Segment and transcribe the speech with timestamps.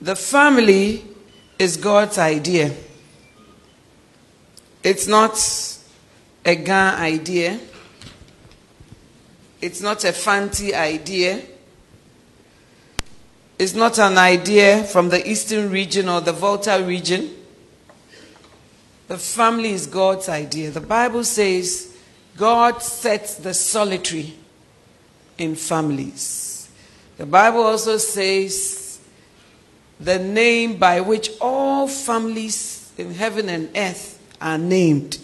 [0.00, 1.04] The family
[1.58, 2.74] is God's idea.
[4.82, 5.36] It's not
[6.44, 7.60] a Ga idea.
[9.60, 11.42] It's not a fancy idea.
[13.58, 17.36] It's not an idea from the eastern region or the Volta region.
[19.08, 20.70] The family is God's idea.
[20.70, 21.94] The Bible says
[22.38, 24.34] God sets the solitary
[25.36, 26.70] in families.
[27.18, 28.79] The Bible also says
[30.00, 35.18] the name by which all families in heaven and earth are named.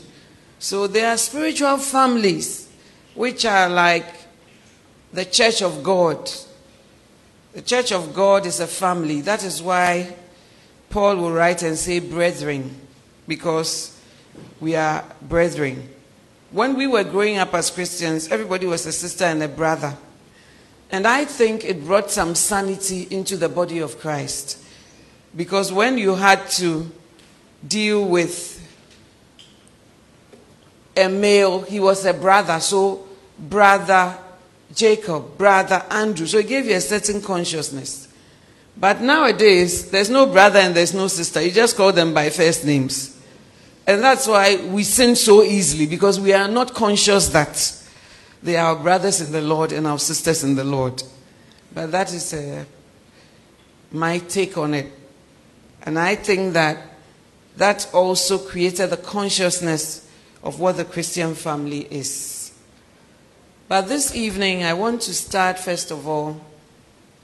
[0.58, 2.69] So there are spiritual families
[3.14, 4.06] which are like
[5.12, 6.30] the church of God.
[7.54, 9.22] The church of God is a family.
[9.22, 10.14] That is why
[10.91, 12.77] Paul will write and say, brethren,
[13.27, 13.98] because
[14.60, 15.88] we are brethren.
[16.50, 19.97] When we were growing up as Christians, everybody was a sister and a brother.
[20.91, 24.62] And I think it brought some sanity into the body of Christ.
[25.36, 26.91] Because when you had to
[27.66, 28.54] deal with
[30.97, 32.58] a male, he was a brother.
[32.58, 33.06] So,
[33.38, 34.16] brother
[34.75, 36.26] Jacob, brother Andrew.
[36.26, 38.08] So, he gave you a certain consciousness.
[38.78, 41.42] But nowadays, there's no brother and there's no sister.
[41.42, 43.19] You just call them by first names.
[43.86, 47.82] And that's why we sin so easily because we are not conscious that
[48.42, 51.02] they are our brothers in the Lord and our sisters in the Lord.
[51.72, 52.64] But that is uh,
[53.92, 54.92] my take on it.
[55.86, 56.78] And I think that
[57.56, 60.10] that also created the consciousness
[60.42, 62.52] of what the Christian family is.
[63.69, 66.41] But this evening, I want to start, first of all,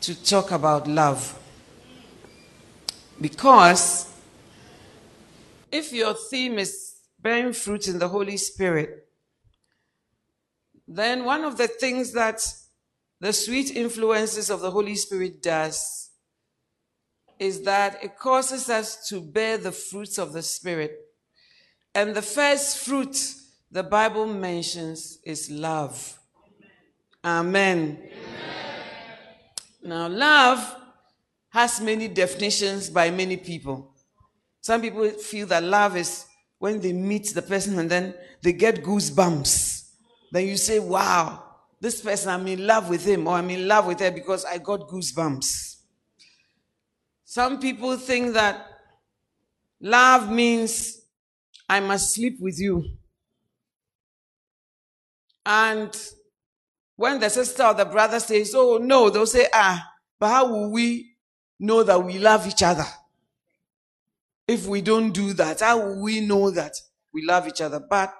[0.02, 1.38] to talk about love.
[3.20, 4.08] Because
[5.70, 9.06] if your theme is bearing fruit in the Holy Spirit,
[10.86, 12.44] then one of the things that
[13.20, 16.01] the sweet influences of the Holy Spirit does
[17.42, 20.96] is that it causes us to bear the fruits of the Spirit.
[21.92, 23.34] And the first fruit
[23.68, 26.20] the Bible mentions is love.
[27.24, 27.98] Amen.
[27.98, 28.12] Amen.
[29.82, 30.76] Now, love
[31.48, 33.92] has many definitions by many people.
[34.60, 36.24] Some people feel that love is
[36.60, 39.90] when they meet the person and then they get goosebumps.
[40.30, 41.42] Then you say, wow,
[41.80, 44.58] this person, I'm in love with him or I'm in love with her because I
[44.58, 45.71] got goosebumps.
[47.32, 48.66] Some people think that
[49.80, 51.00] love means
[51.66, 52.84] I must sleep with you.
[55.46, 55.96] And
[56.94, 59.82] when the sister or the brother says, Oh, no, they'll say, Ah,
[60.20, 61.14] but how will we
[61.58, 62.84] know that we love each other?
[64.46, 66.74] If we don't do that, how will we know that
[67.14, 67.80] we love each other?
[67.80, 68.12] But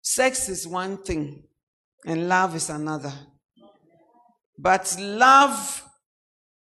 [0.00, 1.42] sex is one thing,
[2.06, 3.12] and love is another.
[4.56, 5.86] But love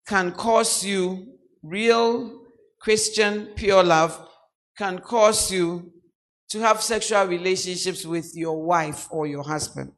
[0.07, 1.34] can cause you,
[1.65, 2.43] real
[2.79, 4.29] Christian, pure love,
[4.77, 5.93] can cause you
[6.51, 9.93] to have sexual relationships with your wife or your husband.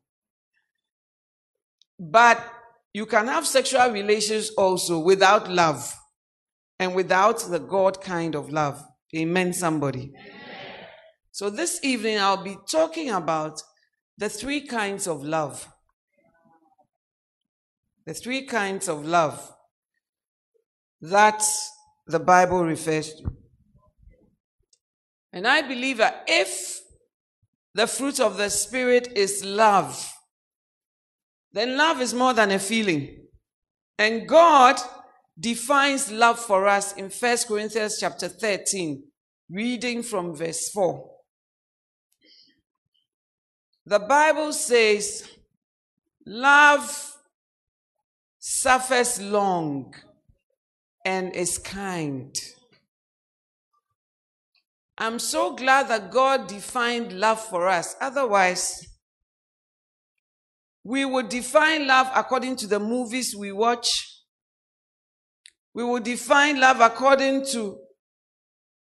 [1.98, 2.42] But
[2.94, 5.92] you can have sexual relations also without love
[6.78, 8.82] and without the God kind of love.
[9.14, 10.12] Amen, somebody.
[10.14, 10.36] Amen.
[11.32, 13.62] So this evening I'll be talking about
[14.16, 15.68] the three kinds of love.
[18.06, 19.55] The three kinds of love
[21.00, 21.42] that
[22.06, 23.30] the Bible refers to.
[25.32, 26.80] And I believe that if
[27.74, 30.12] the fruit of the Spirit is love,
[31.52, 33.26] then love is more than a feeling.
[33.98, 34.80] And God
[35.38, 39.02] defines love for us in 1 Corinthians chapter 13,
[39.50, 41.10] reading from verse 4.
[43.84, 45.28] The Bible says,
[46.26, 47.14] Love
[48.38, 49.94] suffers long
[51.06, 52.36] and is kind.
[54.98, 57.94] I'm so glad that God defined love for us.
[58.00, 58.84] Otherwise,
[60.82, 64.04] we would define love according to the movies we watch.
[65.74, 67.78] We would define love according to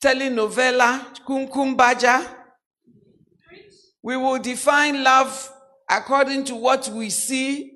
[0.03, 2.27] telenovela, Kumkum Bhagya.
[4.01, 5.51] We will define love
[5.87, 7.73] according to what we see,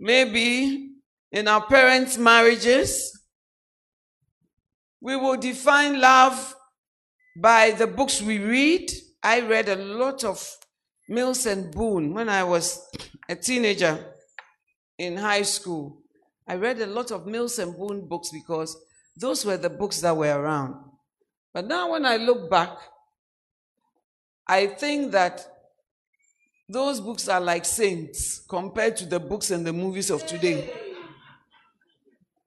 [0.00, 0.90] maybe
[1.30, 3.13] in our parents' marriages.
[5.04, 6.56] We will define love
[7.36, 8.90] by the books we read.
[9.22, 10.42] I read a lot of
[11.10, 12.88] Mills and Boon when I was
[13.28, 14.02] a teenager
[14.96, 16.00] in high school.
[16.48, 18.74] I read a lot of Mills and Boon books because
[19.14, 20.76] those were the books that were around.
[21.52, 22.74] But now, when I look back,
[24.46, 25.46] I think that
[26.66, 30.72] those books are like saints compared to the books and the movies of today.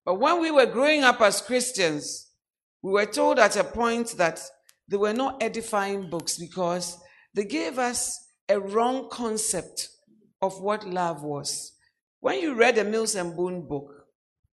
[0.03, 2.26] But when we were growing up as Christians,
[2.81, 4.41] we were told at a point that
[4.87, 6.97] they were not edifying books because
[7.33, 8.19] they gave us
[8.49, 9.89] a wrong concept
[10.41, 11.73] of what love was.
[12.19, 13.91] When you read a Mills and Boon book,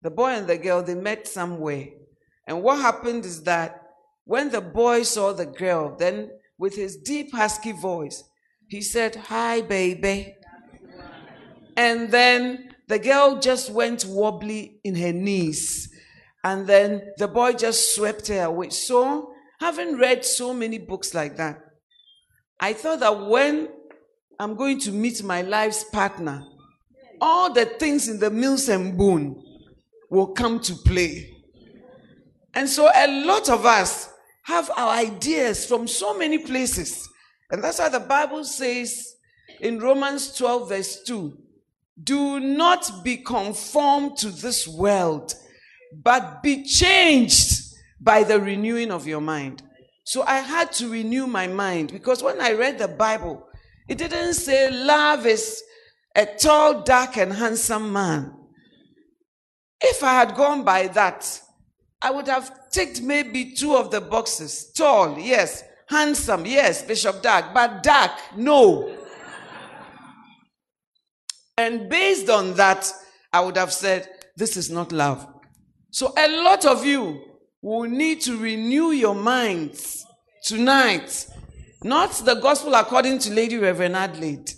[0.02, 1.88] the boy and the girl, they met somewhere.
[2.46, 3.82] And what happened is that
[4.26, 8.24] when the boy saw the girl, then with his deep, husky voice,
[8.68, 10.36] he said, Hi, baby.
[11.76, 15.87] And then the girl just went wobbly in her knees.
[16.48, 18.70] And then the boy just swept her away.
[18.70, 21.60] So, having read so many books like that,
[22.58, 23.68] I thought that when
[24.40, 26.46] I'm going to meet my life's partner,
[27.20, 29.44] all the things in the Mills and Boon
[30.10, 31.30] will come to play.
[32.54, 34.10] And so a lot of us
[34.44, 37.10] have our ideas from so many places.
[37.52, 39.16] And that's why the Bible says
[39.60, 41.38] in Romans 12, verse 2
[42.02, 45.34] do not be conformed to this world,
[45.94, 47.62] but be changed
[48.00, 49.64] by the renewing of your mind.
[50.04, 53.46] So I had to renew my mind because when I read the Bible,
[53.88, 55.62] it didn't say love is
[56.16, 58.34] a tall, dark, and handsome man.
[59.80, 61.42] If I had gone by that,
[62.02, 64.72] I would have ticked maybe two of the boxes.
[64.72, 65.64] Tall, yes.
[65.88, 66.82] Handsome, yes.
[66.84, 68.96] Bishop Dark, but dark, no.
[71.58, 72.92] and based on that,
[73.32, 75.28] I would have said, This is not love.
[75.90, 77.22] So a lot of you
[77.62, 80.06] will need to renew your minds
[80.44, 81.28] tonight.
[81.84, 84.52] Not the gospel according to Lady Reverend Adelaide,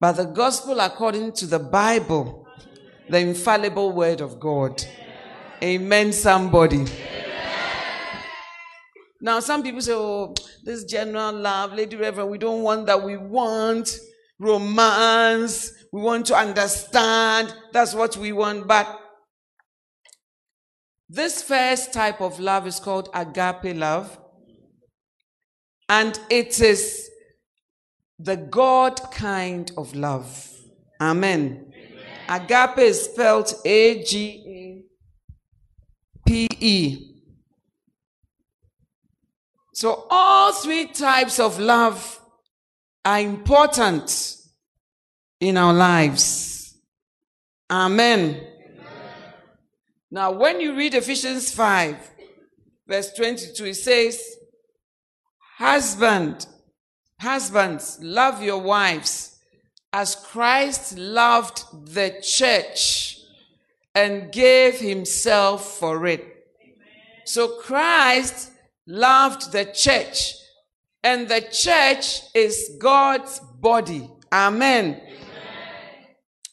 [0.00, 2.46] but the gospel according to the Bible,
[3.08, 4.84] the infallible word of God.
[5.62, 6.84] Amen, somebody.
[9.22, 10.34] Now, some people say, oh,
[10.64, 13.02] this general love, Lady Reverend, we don't want that.
[13.02, 13.90] We want
[14.38, 15.72] romance.
[15.92, 17.54] We want to understand.
[17.72, 18.66] That's what we want.
[18.66, 18.99] But
[21.12, 24.16] this first type of love is called agape love.
[25.88, 27.10] And it is
[28.16, 30.48] the God kind of love.
[31.00, 31.72] Amen.
[32.28, 32.42] Amen.
[32.46, 34.84] Agape is spelled A G
[36.24, 37.16] P-E.
[39.74, 42.20] So all three types of love
[43.04, 44.36] are important
[45.40, 46.78] in our lives.
[47.68, 48.49] Amen.
[50.12, 50.32] Amen.
[50.32, 52.10] Now, when you read Ephesians 5,
[52.86, 54.36] verse 22, it says,
[55.58, 56.46] Husband,
[57.20, 59.38] husbands, love your wives
[59.92, 61.64] as Christ loved
[61.94, 63.18] the church
[63.94, 66.24] and gave himself for it.
[67.24, 68.52] So Christ
[68.86, 70.34] loved the church,
[71.02, 74.08] and the church is God's body.
[74.32, 74.84] Amen.
[74.86, 75.00] Amen.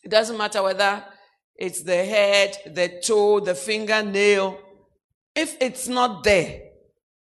[0.03, 1.03] It doesn't matter whether
[1.57, 4.59] it's the head, the toe, the fingernail.
[5.35, 6.61] If it's not there,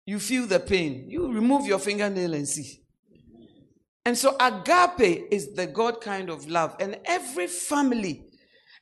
[0.05, 1.05] you feel the pain.
[1.09, 2.81] You remove your fingernail and see.
[4.05, 6.75] And so agape is the God kind of love.
[6.79, 8.25] And every family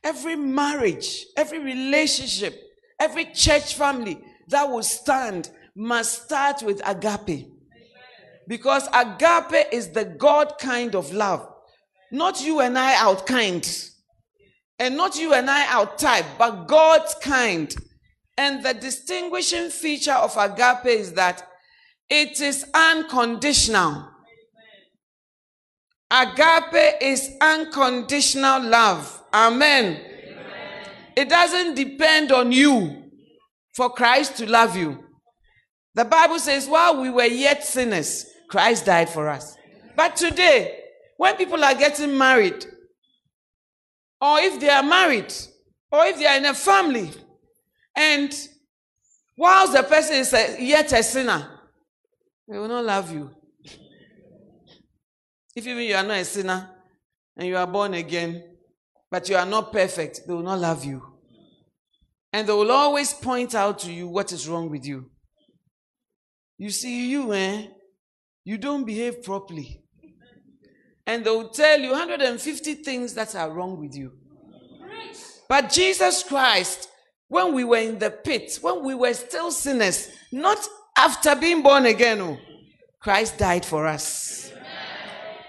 [0.04, 2.60] Every marriage, every relationship,
[2.98, 4.18] every church family
[4.48, 7.48] that will stand must start with agape.
[8.48, 11.48] Because agape is the God kind of love.
[12.10, 13.64] Not you and I out kind.
[14.78, 17.74] And not you and I out type, but God's kind.
[18.36, 21.46] And the distinguishing feature of agape is that
[22.08, 24.08] it is unconditional.
[26.10, 29.22] Agape is unconditional love.
[29.32, 29.94] Amen.
[29.94, 30.90] Amen.
[31.16, 33.10] It doesn't depend on you
[33.74, 35.04] for Christ to love you.
[35.94, 39.56] The Bible says, while we were yet sinners, Christ died for us.
[39.96, 40.80] But today,
[41.16, 42.66] when people are getting married,
[44.22, 45.34] or if they are married,
[45.90, 47.10] or if they are in a family,
[47.96, 48.32] and
[49.36, 51.48] whilst the person is a, yet a sinner,
[52.48, 53.30] they will not love you.
[55.56, 56.70] If even you are not a sinner
[57.36, 58.44] and you are born again,
[59.10, 61.02] but you are not perfect, they will not love you.
[62.32, 65.10] And they will always point out to you what is wrong with you.
[66.58, 67.66] You see, you, eh?
[68.44, 69.81] You don't behave properly.
[71.06, 74.12] And they will tell you 150 things that are wrong with you.
[75.48, 76.88] But Jesus Christ,
[77.28, 80.58] when we were in the pit, when we were still sinners, not
[80.96, 82.38] after being born again, oh,
[83.00, 84.52] Christ died for us.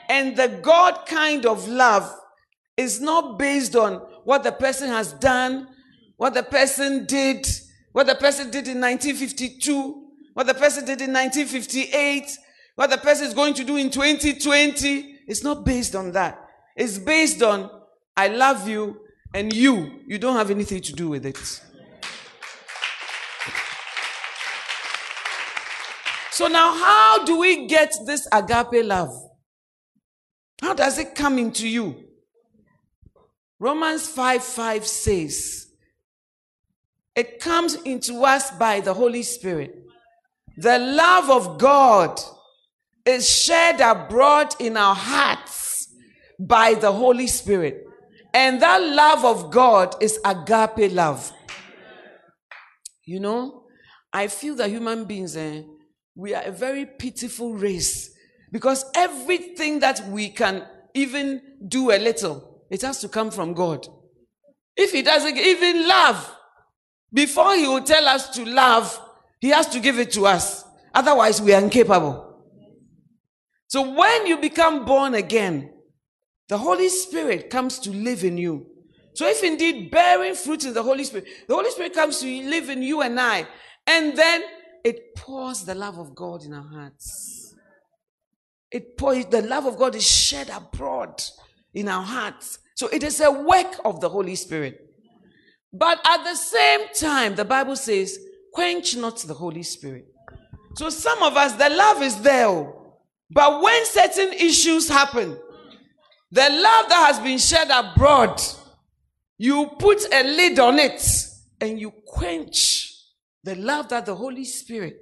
[0.09, 2.13] And the God kind of love
[2.75, 5.67] is not based on what the person has done,
[6.17, 7.47] what the person did,
[7.91, 12.37] what the person did in 1952, what the person did in 1958,
[12.75, 15.12] what the person is going to do in 2020.
[15.27, 16.39] It's not based on that.
[16.75, 17.69] It's based on
[18.15, 18.99] I love you
[19.33, 21.37] and you, you don't have anything to do with it.
[26.31, 29.11] So now, how do we get this agape love?
[30.61, 31.95] How does it come into you?
[33.59, 35.67] Romans 5 5 says,
[37.15, 39.75] It comes into us by the Holy Spirit.
[40.57, 42.19] The love of God
[43.05, 45.89] is shed abroad in our hearts
[46.39, 47.85] by the Holy Spirit.
[48.33, 51.31] And that love of God is agape love.
[53.05, 53.65] You know,
[54.11, 55.63] I feel that human beings, eh,
[56.15, 58.11] we are a very pitiful race
[58.51, 63.87] because everything that we can even do a little, it has to come from God.
[64.75, 66.35] If He doesn't even love,
[67.11, 68.99] before He will tell us to love,
[69.41, 70.63] He has to give it to us.
[70.93, 72.32] Otherwise, we are incapable.
[73.73, 75.73] So when you become born again,
[76.47, 78.67] the Holy Spirit comes to live in you.
[79.15, 82.69] So if indeed bearing fruit in the Holy Spirit, the Holy Spirit comes to live
[82.69, 83.47] in you and I,
[83.87, 84.43] and then
[84.83, 87.55] it pours the love of God in our hearts.
[88.69, 91.23] It pours, the love of God is shed abroad
[91.73, 92.59] in our hearts.
[92.75, 94.79] So it is a work of the Holy Spirit.
[95.73, 98.19] But at the same time, the Bible says,
[98.53, 100.05] quench not the Holy Spirit.
[100.75, 102.45] So some of us, the love is there.
[102.49, 102.82] Oh.
[103.33, 105.37] But when certain issues happen,
[106.31, 108.41] the love that has been shed abroad,
[109.37, 111.01] you put a lid on it
[111.59, 112.91] and you quench
[113.43, 114.97] the love that the Holy Spirit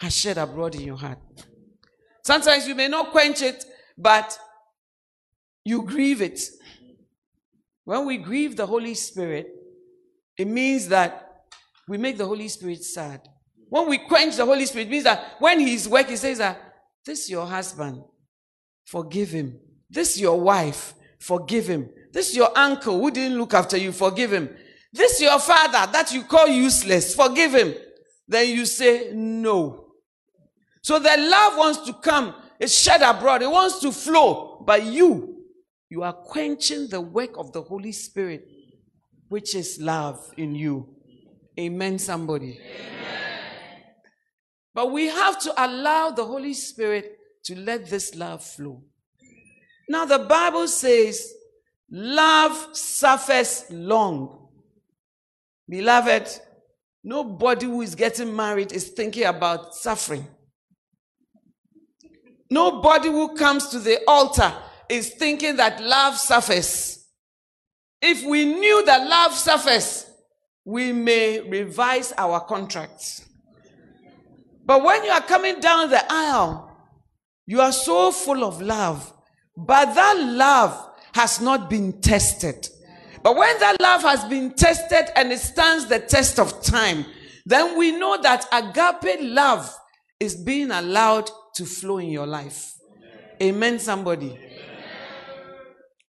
[0.00, 1.18] has shed abroad in your heart.
[2.24, 3.64] Sometimes you may not quench it,
[3.96, 4.36] but
[5.64, 6.40] you grieve it.
[7.84, 9.48] When we grieve the Holy Spirit,
[10.36, 11.44] it means that
[11.88, 13.20] we make the Holy Spirit sad.
[13.68, 16.65] When we quench the Holy Spirit, it means that when He's working, He says that
[17.06, 18.02] this your husband,
[18.84, 19.58] forgive him.
[19.88, 21.88] This your wife, forgive him.
[22.12, 24.54] This your uncle who didn't look after you, forgive him.
[24.92, 27.74] This your father that you call useless, forgive him.
[28.26, 29.84] Then you say no.
[30.82, 34.64] So the love wants to come, it's shed abroad, it wants to flow.
[34.66, 35.44] But you,
[35.88, 38.48] you are quenching the work of the Holy Spirit,
[39.28, 40.88] which is love in you.
[41.58, 42.60] Amen, somebody.
[42.60, 42.95] Amen.
[44.76, 48.82] But we have to allow the Holy Spirit to let this love flow.
[49.88, 51.32] Now, the Bible says,
[51.90, 54.48] love suffers long.
[55.66, 56.28] Beloved,
[57.02, 60.26] nobody who is getting married is thinking about suffering.
[62.50, 64.52] Nobody who comes to the altar
[64.90, 67.06] is thinking that love suffers.
[68.02, 70.04] If we knew that love suffers,
[70.66, 73.25] we may revise our contracts.
[74.66, 76.70] But when you are coming down the aisle,
[77.46, 79.12] you are so full of love
[79.56, 82.68] but that love has not been tested.
[83.22, 87.06] But when that love has been tested and it stands the test of time,
[87.46, 89.74] then we know that agape love
[90.20, 92.74] is being allowed to flow in your life.
[93.42, 94.30] Amen, somebody.
[94.30, 94.40] Amen.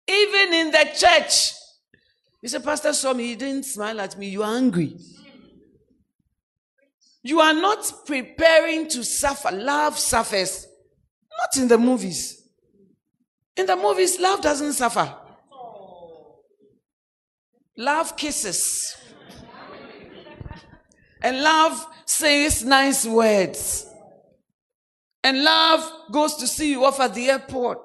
[0.09, 1.53] Even in the church,
[2.43, 4.97] you say, Pastor me, he didn't smile at me, you are angry.
[7.25, 9.51] You are not preparing to suffer.
[9.51, 10.67] Love suffers.
[11.39, 12.47] Not in the movies.
[13.57, 15.13] In the movies, love doesn't suffer.
[17.79, 18.95] Love kisses.
[21.23, 23.87] And love says nice words.
[25.23, 27.79] And love goes to see you off at the airport.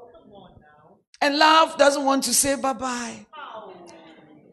[1.21, 3.25] And love doesn't want to say bye bye.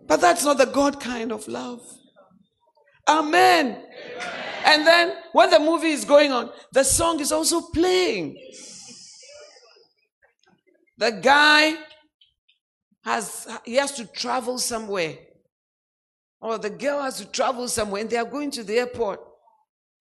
[0.06, 1.82] But that's not the God kind of love.
[3.08, 3.66] Amen.
[3.66, 3.82] Amen.
[4.64, 8.36] And then when the movie is going on, the song is also playing.
[10.98, 11.76] The guy
[13.04, 15.16] has he has to travel somewhere.
[16.40, 19.20] Or the girl has to travel somewhere and they are going to the airport.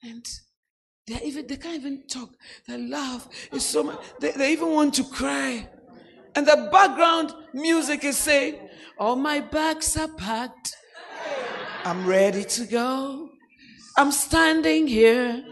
[0.04, 0.26] And
[1.06, 2.30] they even they can't even talk.
[2.68, 3.28] They laugh.
[3.52, 4.00] It's so much.
[4.20, 5.70] They, they even want to cry.
[6.36, 10.76] And the background music is saying, All my bags are packed.
[11.86, 13.30] I'm ready to go.
[13.96, 15.46] I'm standing here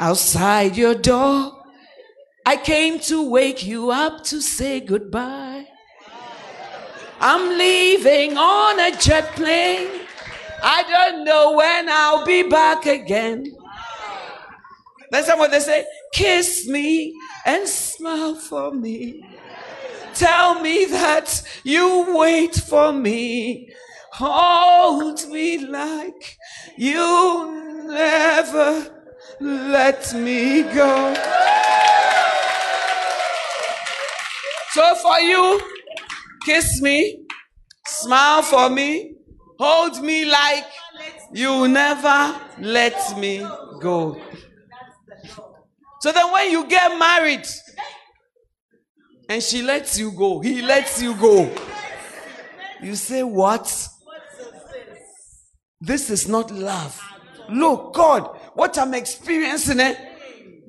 [0.00, 1.64] outside your door.
[2.44, 5.64] I came to wake you up to say goodbye.
[7.20, 10.00] I'm leaving on a jet plane.
[10.60, 13.54] I don't know when I'll be back again.
[15.12, 15.86] That's what they say.
[16.12, 19.24] Kiss me and smile for me.
[20.14, 23.70] Tell me that you wait for me.
[24.18, 26.38] Hold me like
[26.78, 28.90] you never
[29.40, 31.14] let me go.
[34.70, 35.60] So for you,
[36.46, 37.26] kiss me,
[37.86, 39.16] smile for me,
[39.58, 40.64] hold me like
[41.34, 43.46] you never let me
[43.82, 44.18] go.
[46.00, 47.46] So then when you get married,
[49.28, 50.40] and she lets you go.
[50.40, 51.52] He lets you go.
[52.80, 53.88] You say, What?
[55.80, 57.00] This is not love.
[57.50, 59.98] Look, God, what I'm experiencing it.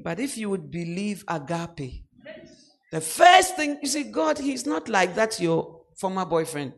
[0.03, 2.03] But if you would believe agape,
[2.91, 6.73] the first thing you see, God, He's not like that, your former boyfriend.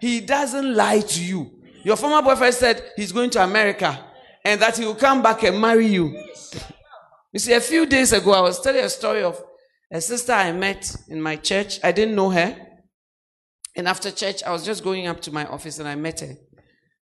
[0.00, 1.50] He doesn't lie to you.
[1.84, 3.98] Your former boyfriend said he's going to America
[4.44, 6.22] and that he will come back and marry you.
[7.32, 9.42] You see, a few days ago, I was telling a story of
[9.90, 11.78] a sister I met in my church.
[11.82, 12.56] I didn't know her.
[13.74, 16.34] And after church, I was just going up to my office and I met her.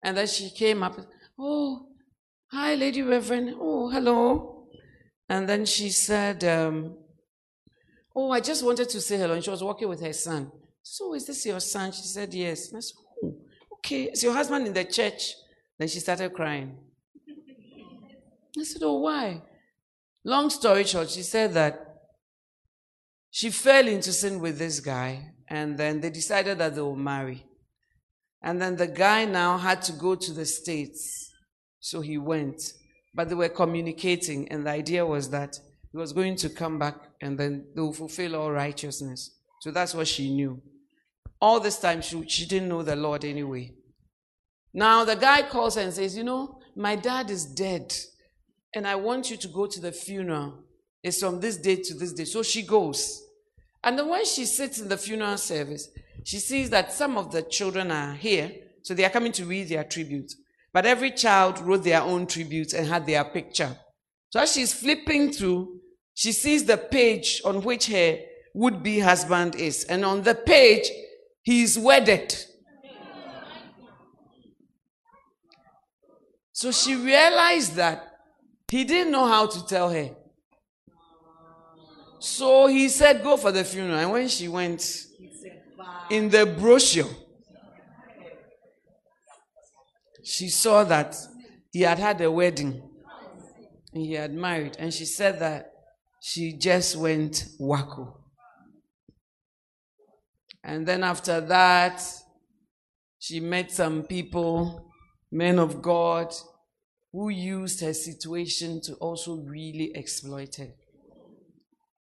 [0.03, 0.97] And then she came up,
[1.37, 1.87] Oh,
[2.51, 3.55] hi, Lady Reverend.
[3.59, 4.67] Oh, hello.
[5.29, 6.97] And then she said, um,
[8.15, 9.33] Oh, I just wanted to say hello.
[9.33, 10.51] And she was walking with her son.
[10.83, 11.91] So, is this your son?
[11.91, 12.69] She said, Yes.
[12.69, 13.35] And I said, Oh,
[13.73, 14.03] okay.
[14.05, 15.35] Is your husband in the church?
[15.77, 16.77] Then she started crying.
[18.59, 19.41] I said, Oh, why?
[20.23, 21.87] Long story short, she said that
[23.31, 27.45] she fell into sin with this guy, and then they decided that they will marry.
[28.43, 31.31] And then the guy now had to go to the States.
[31.79, 32.73] So he went.
[33.13, 35.59] But they were communicating, and the idea was that
[35.91, 39.31] he was going to come back and then they will fulfill all righteousness.
[39.59, 40.61] So that's what she knew.
[41.41, 43.73] All this time, she, she didn't know the Lord anyway.
[44.73, 47.93] Now the guy calls her and says, You know, my dad is dead,
[48.73, 50.63] and I want you to go to the funeral.
[51.03, 52.25] It's from this day to this day.
[52.25, 53.21] So she goes.
[53.83, 55.89] And then when she sits in the funeral service,
[56.23, 58.51] she sees that some of the children are here.
[58.83, 60.31] So they are coming to read their tribute.
[60.73, 63.75] But every child wrote their own tribute and had their picture.
[64.29, 65.79] So as she's flipping through,
[66.13, 68.19] she sees the page on which her
[68.53, 69.83] would be husband is.
[69.85, 70.89] And on the page,
[71.43, 72.35] he's wedded.
[76.53, 78.07] So she realized that
[78.69, 80.11] he didn't know how to tell her.
[82.19, 83.97] So he said, Go for the funeral.
[83.97, 84.81] And when she went,
[86.09, 87.09] in the brochure,
[90.23, 91.15] she saw that
[91.71, 92.81] he had had a wedding.
[93.93, 94.75] He had married.
[94.79, 95.71] And she said that
[96.21, 98.17] she just went wacko.
[100.63, 102.03] And then after that,
[103.19, 104.91] she met some people,
[105.31, 106.33] men of God,
[107.11, 110.69] who used her situation to also really exploit her.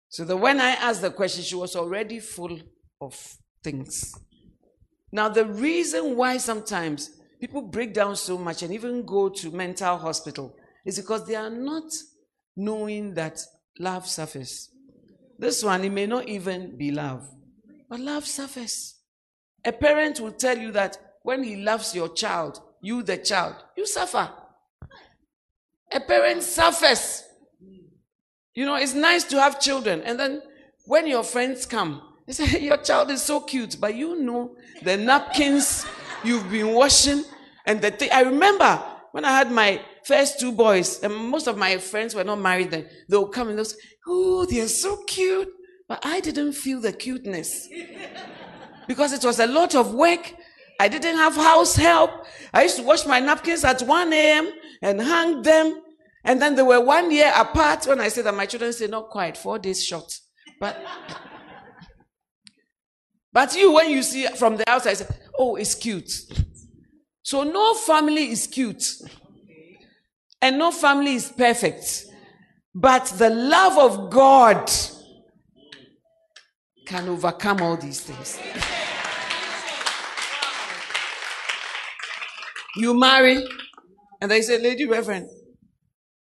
[0.09, 2.59] So that when I asked the question, she was already full
[3.01, 4.15] of things.
[5.13, 9.99] Now, the reason why sometimes people break down so much and even go to mental
[9.99, 11.85] hospital is because they are not
[12.57, 13.41] knowing that
[13.79, 14.71] love suffers.
[15.39, 17.29] This one, it may not even be love,
[17.89, 18.97] but love suffers.
[19.65, 23.87] A parent will tell you that when he loves your child, you, the child, you
[23.87, 24.31] suffer.
[25.93, 27.25] A parent suffers
[28.55, 30.03] you know, it's nice to have children.
[30.03, 30.43] And then
[30.87, 34.97] when your friends come, they say, Your child is so cute, but you know the
[34.97, 35.87] napkins
[36.25, 37.25] you've been washing
[37.67, 38.11] and the thing.
[38.13, 42.25] I remember when I had my first two boys, and most of my friends were
[42.25, 45.49] not married then, they'll come and they'll say, Oh, they're so cute.
[45.89, 47.69] But I didn't feel the cuteness
[48.87, 50.35] because it was a lot of work.
[50.79, 52.27] I didn't have house help.
[52.55, 54.51] I used to wash my napkins at 1 a.m.
[54.83, 55.83] and hang them.
[56.25, 59.11] And then they were one year apart when I said that my children say not
[59.11, 60.21] quite, four days short.
[60.59, 60.81] But
[63.33, 65.07] but you, when you see from the outside, say,
[65.39, 66.11] oh, it's cute.
[67.23, 68.85] So no family is cute.
[70.43, 72.07] And no family is perfect.
[72.75, 74.71] But the love of God
[76.87, 78.41] can overcome all these things.
[82.77, 83.45] You marry,
[84.21, 85.29] and they say, Lady Reverend,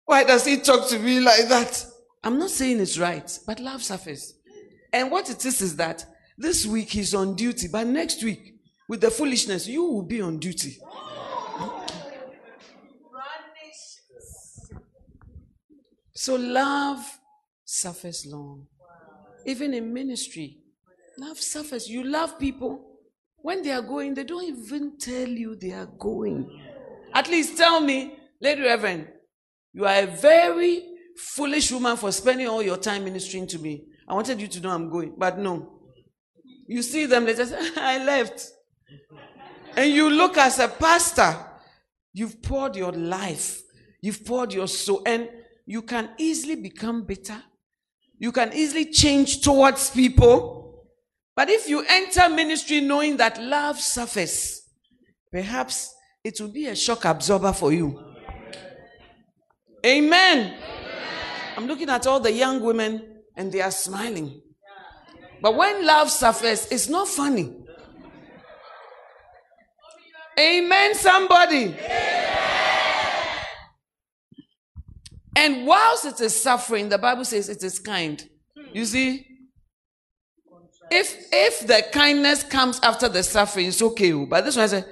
[0.06, 1.86] Why does he talk to me like that?
[2.24, 4.34] I'm not saying it's right, but love suffers.
[4.92, 6.06] And what it is is that
[6.38, 8.56] this week he's on duty, but next week,
[8.88, 10.78] with the foolishness, you will be on duty.
[16.16, 17.20] So love
[17.66, 18.68] suffers long.
[19.46, 20.60] Even in ministry,
[21.18, 21.90] love suffers.
[21.90, 22.92] You love people.
[23.38, 26.62] When they are going, they don't even tell you they are going.
[27.14, 29.10] At least tell me, Lady Reverend,
[29.74, 30.86] you are a very
[31.18, 33.84] foolish woman for spending all your time ministering to me.
[34.08, 35.73] I wanted you to know I'm going, but no.
[36.68, 38.50] You see them, they just, I left.
[39.76, 41.36] And you look as a pastor,
[42.14, 43.62] you've poured your life,
[44.02, 45.30] you've poured your soul, and
[45.66, 47.42] you can easily become bitter.
[48.20, 50.86] You can easily change towards people.
[51.36, 54.62] But if you enter ministry knowing that love suffers,
[55.32, 58.00] perhaps it will be a shock absorber for you.
[59.86, 60.40] Amen.
[60.40, 60.58] Amen.
[61.58, 64.43] I'm looking at all the young women and they are smiling.
[65.44, 67.54] But when love suffers, it's not funny.
[70.40, 71.66] Amen, somebody.
[71.66, 72.40] Amen.
[75.36, 78.26] And whilst it is suffering, the Bible says it is kind.
[78.72, 79.28] You see,
[80.90, 84.14] if if the kindness comes after the suffering, it's okay.
[84.14, 84.26] Oh.
[84.26, 84.86] But this one I said,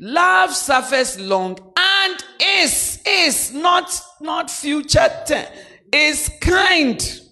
[0.00, 5.50] love suffers long and is is not not future tense
[5.92, 7.27] is kind.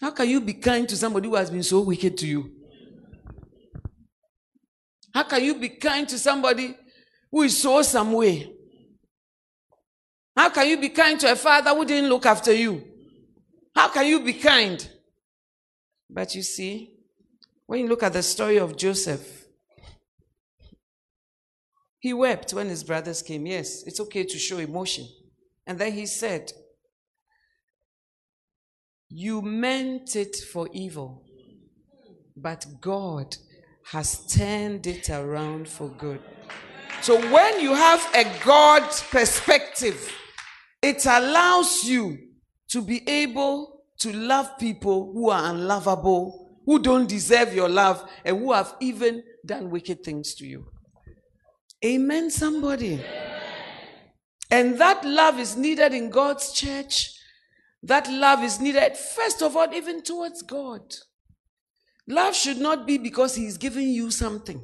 [0.00, 2.52] How can you be kind to somebody who has been so wicked to you?
[5.14, 6.76] How can you be kind to somebody
[7.30, 8.52] who is so some way?
[10.36, 12.84] How can you be kind to a father who didn't look after you?
[13.74, 14.86] How can you be kind?
[16.10, 16.92] But you see,
[17.66, 19.46] when you look at the story of Joseph,
[21.98, 23.46] he wept when his brothers came.
[23.46, 25.08] Yes, it's okay to show emotion.
[25.66, 26.52] And then he said,
[29.08, 31.22] You meant it for evil,
[32.36, 33.36] but God
[33.92, 36.20] has turned it around for good.
[37.02, 40.12] So when you have a God perspective,
[40.82, 42.18] it allows you
[42.68, 48.38] to be able to love people who are unlovable, who don't deserve your love, and
[48.38, 50.66] who have even done wicked things to you.
[51.84, 53.00] Amen, somebody.
[54.50, 57.15] And that love is needed in God's church.
[57.86, 60.82] That love is needed, first of all, even towards God.
[62.08, 64.60] Love should not be because he's giving you something.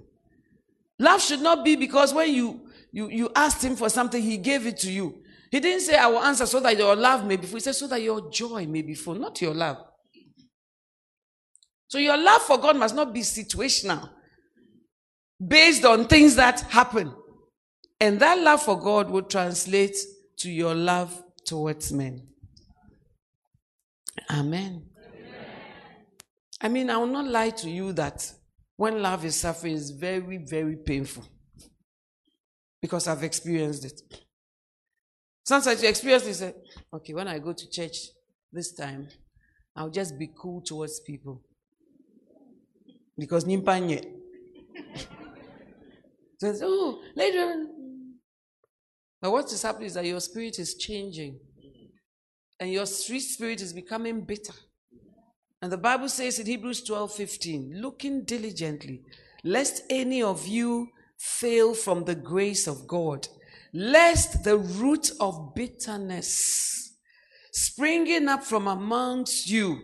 [0.98, 4.66] Love should not be because when you, you, you asked him for something, he gave
[4.66, 5.22] it to you.
[5.52, 7.58] He didn't say, I will answer so that your love may be full.
[7.58, 9.76] He said, so that your joy may be full, not your love.
[11.86, 14.08] So your love for God must not be situational,
[15.46, 17.14] based on things that happen.
[18.00, 19.96] And that love for God will translate
[20.38, 22.31] to your love towards men.
[24.30, 24.86] Amen.
[26.60, 28.30] I mean, I will not lie to you that
[28.76, 31.24] when love is suffering, it's very, very painful.
[32.80, 34.00] Because I've experienced it.
[35.44, 36.54] Sometimes you experience this, say,
[36.94, 37.96] okay, when I go to church
[38.52, 39.08] this time,
[39.74, 41.42] I'll just be cool towards people.
[43.18, 44.04] Because nimpanye.
[46.38, 47.38] Says, oh, later.
[47.38, 48.12] Mm.
[49.20, 51.38] But what is happening is that your spirit is changing.
[52.62, 54.52] And your street spirit is becoming bitter.
[55.60, 59.02] And the Bible says in Hebrews 12 15, looking diligently,
[59.42, 60.86] lest any of you
[61.18, 63.26] fail from the grace of God,
[63.72, 67.00] lest the root of bitterness
[67.52, 69.80] springing up from amongst you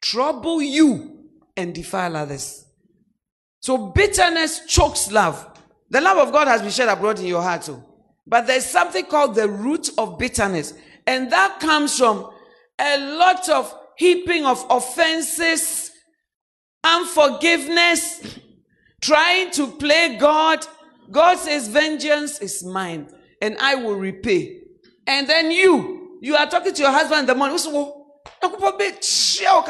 [0.00, 1.24] trouble you
[1.56, 2.64] and defile others.
[3.58, 5.58] So bitterness chokes love.
[5.90, 7.82] The love of God has been shed abroad in your heart too.
[8.24, 10.74] But there's something called the root of bitterness.
[11.06, 12.30] And that comes from
[12.78, 15.90] a lot of heaping of offenses,
[16.84, 18.38] unforgiveness,
[19.00, 20.66] trying to play God.
[21.10, 23.08] God says, Vengeance is mine,
[23.40, 24.60] and I will repay.
[25.06, 27.58] And then you, you are talking to your husband in the morning.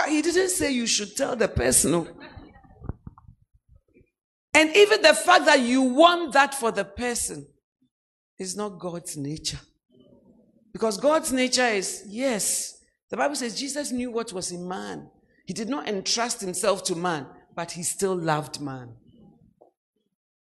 [0.09, 2.09] He didn't say you should tell the person.
[4.55, 7.47] And even the fact that you want that for the person
[8.39, 9.61] is not God's nature.
[10.73, 12.79] Because God's nature is, yes,
[13.11, 15.11] the Bible says Jesus knew what was in man.
[15.47, 18.95] He did not entrust himself to man, but he still loved man.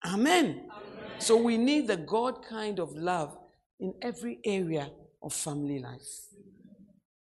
[0.05, 0.69] Amen.
[0.71, 0.71] Amen.
[1.19, 3.37] So we need the God kind of love
[3.81, 4.91] in every area
[5.23, 6.29] of family life.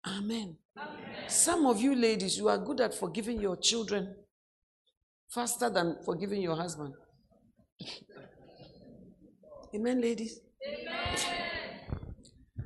[0.06, 0.58] Amen.
[0.78, 0.98] Amen.
[1.28, 4.16] Some of you ladies, you are good at forgiving your children
[5.30, 6.94] faster than forgiving your husband.
[9.76, 10.40] Amen, ladies.
[10.68, 11.59] Amen.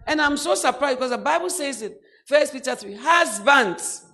[0.06, 2.00] And I'm so surprised because the Bible says it.
[2.28, 2.96] First Peter 3.
[2.96, 4.06] Husbands,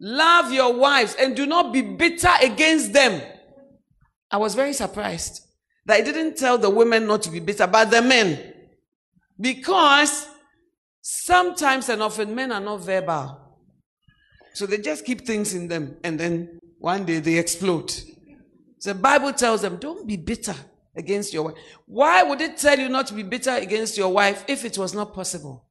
[0.00, 3.20] love your wives and do not be bitter against them.
[4.30, 5.46] I was very surprised
[5.86, 8.54] that he didn't tell the women not to be bitter, but the men.
[9.38, 10.28] Because
[11.00, 13.38] sometimes and often men are not verbal.
[14.54, 17.92] So they just keep things in them and then one day they explode.
[18.82, 20.54] The Bible tells them, don't be bitter
[20.96, 21.54] against your wife.
[21.86, 24.94] Why would it tell you not to be bitter against your wife if it was
[24.94, 25.66] not possible?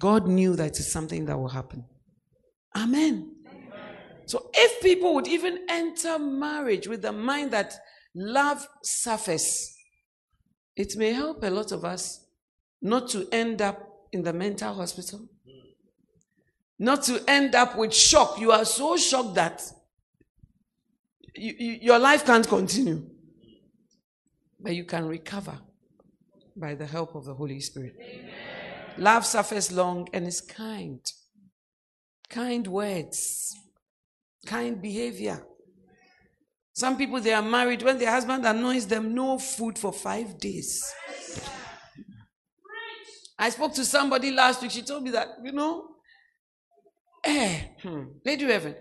[0.00, 1.84] God knew that it's something that will happen.
[2.74, 3.36] Amen.
[4.26, 7.74] So if people would even enter marriage with the mind that
[8.14, 9.74] love suffers,
[10.76, 12.24] it may help a lot of us
[12.80, 15.28] not to end up in the mental hospital,
[16.78, 18.40] not to end up with shock.
[18.40, 19.62] You are so shocked that
[21.34, 23.08] you, you, your life can't continue.
[24.62, 25.58] But you can recover
[26.56, 27.96] by the help of the Holy Spirit.
[28.00, 28.32] Amen.
[28.98, 31.00] Love suffers long and is kind.
[32.28, 33.54] Kind words,
[34.46, 35.42] kind behavior.
[36.74, 37.82] Some people, they are married.
[37.82, 40.82] When their husband annoys them, no food for five days.
[43.38, 44.70] I spoke to somebody last week.
[44.70, 45.88] She told me that, you know,
[47.24, 48.76] eh, hmm, Lady Reverend,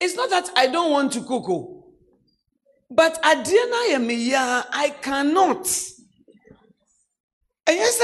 [0.00, 1.48] it's not that I don't want to cook,
[2.90, 5.66] but Adriana Yemiya, I cannot.
[7.66, 7.98] And you yes,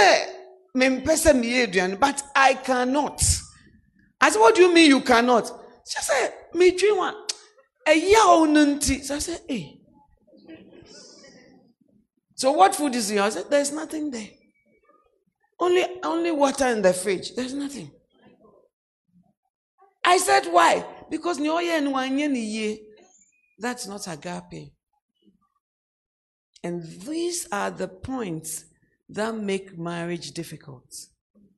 [1.98, 3.22] but I cannot.
[4.20, 5.46] I said, What do you mean you cannot?
[5.88, 7.14] She said, Me dream one.
[7.86, 8.18] A year
[9.04, 9.80] So I said, Hey.
[12.34, 13.22] So what food is here?
[13.22, 14.28] I said, There's nothing there.
[15.58, 17.34] Only, only water in the fridge.
[17.34, 17.90] There's nothing.
[20.04, 20.84] I said, Why?
[21.10, 21.38] Because
[23.58, 24.73] that's not agape.
[26.64, 28.64] And these are the points
[29.10, 30.96] that make marriage difficult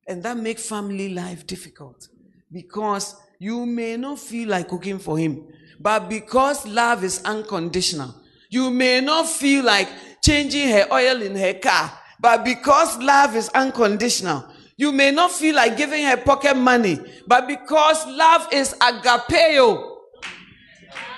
[0.09, 2.09] and that make family life difficult.
[2.53, 5.47] Because you may not feel like cooking for him,
[5.79, 8.17] but because love is unconditional,
[8.51, 9.89] you may not feel like
[10.25, 14.45] changing her oil in her car, but because love is unconditional,
[14.77, 19.99] you may not feel like giving her pocket money, but because love is agapeo,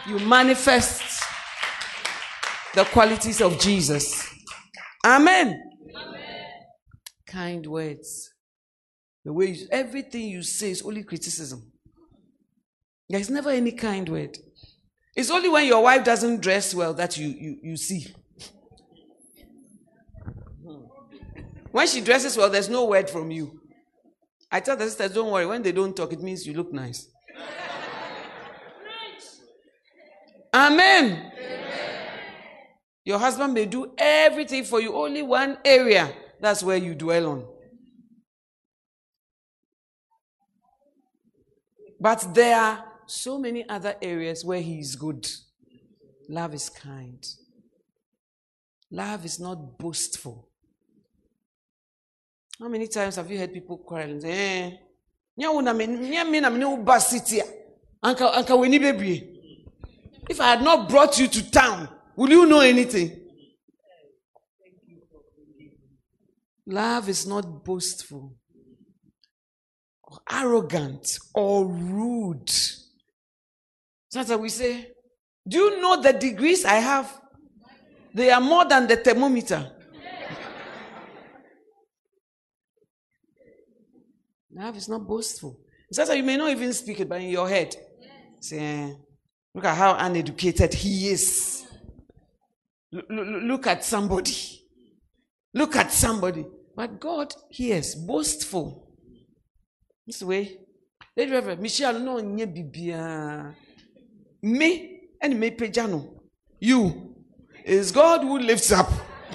[0.07, 1.23] you manifest
[2.75, 4.29] the qualities of Jesus.
[5.05, 5.63] Amen.
[5.95, 6.47] Amen.
[7.27, 8.31] Kind words.
[9.25, 11.71] The way you, everything you say is only criticism.
[13.09, 14.37] There's never any kind word.
[15.17, 18.07] It's only when your wife doesn't dress well that you, you, you see.
[21.71, 23.61] When she dresses well, there's no word from you.
[24.51, 25.47] I tell the sisters, don't worry.
[25.47, 27.09] When they don't talk, it means you look nice.
[30.55, 31.33] Amen.
[33.09, 36.13] Your husband may do everything for you, only one area.
[36.43, 37.47] That's where you dwell on.
[41.99, 45.27] But there are so many other areas where he is good.
[46.29, 47.27] Love is kind.
[48.91, 50.47] Love is not boastful.
[52.61, 54.23] How many times have you heard people quarreling?
[54.23, 54.73] Eh,
[60.31, 63.17] if I had not brought you to town, Will you know anything?
[66.67, 68.35] Love is not boastful,
[70.03, 72.51] or arrogant, or rude.
[74.11, 74.89] Sometimes we say,
[75.49, 77.21] Do you know the degrees I have?
[78.13, 79.71] They are more than the thermometer.
[84.53, 85.61] Love is not boastful.
[85.93, 87.77] Sometimes you may not even speak it, but in your head,
[88.41, 88.93] say, eh,
[89.55, 91.68] Look at how uneducated he is.
[92.93, 94.33] Look at somebody.
[95.55, 96.47] Look at somebody.
[96.75, 98.89] But God hears, boastful.
[100.07, 100.59] This way.
[101.17, 102.21] Lady Reverend, Michelle, no.
[104.43, 106.09] Me, and me pejano.
[106.61, 107.17] You.
[107.65, 108.91] Is God who lifts up.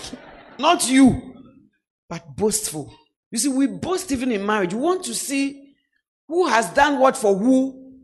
[0.60, 1.36] Not you,
[2.10, 2.94] but boastful.
[3.32, 4.74] You see, we boast even in marriage.
[4.74, 5.76] We want to see
[6.28, 8.00] who has done what for who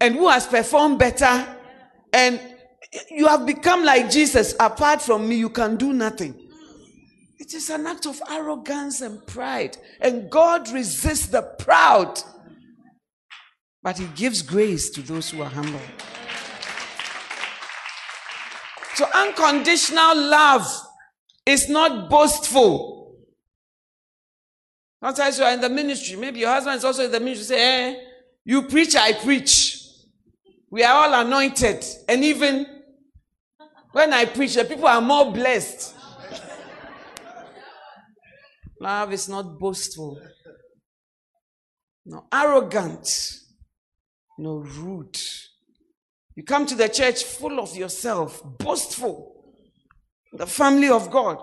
[0.00, 1.56] and who has performed better
[2.12, 2.40] and
[3.10, 4.54] you have become like Jesus.
[4.58, 6.34] Apart from me, you can do nothing.
[7.38, 9.76] It is an act of arrogance and pride.
[10.00, 12.20] And God resists the proud.
[13.82, 15.80] But He gives grace to those who are humble.
[18.94, 20.66] So, unconditional love
[21.44, 23.16] is not boastful.
[25.02, 26.16] Sometimes you are in the ministry.
[26.16, 27.56] Maybe your husband is also in the ministry.
[27.56, 27.96] Say, eh,
[28.44, 29.82] you preach, I preach.
[30.70, 31.84] We are all anointed.
[32.08, 32.73] And even
[33.94, 35.94] when I preach, the people are more blessed.
[38.80, 40.20] Love is not boastful,
[42.04, 43.38] no arrogant,
[44.36, 45.16] no rude.
[46.34, 49.54] You come to the church full of yourself, boastful.
[50.32, 51.38] The family of God.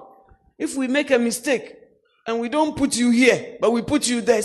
[0.59, 1.73] If we make a mistake
[2.27, 4.43] and we don't put you here, but we put you there.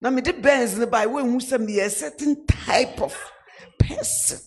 [0.00, 1.32] Now, me bands in the Bible, when
[1.66, 3.16] be a certain type of
[3.78, 4.40] person,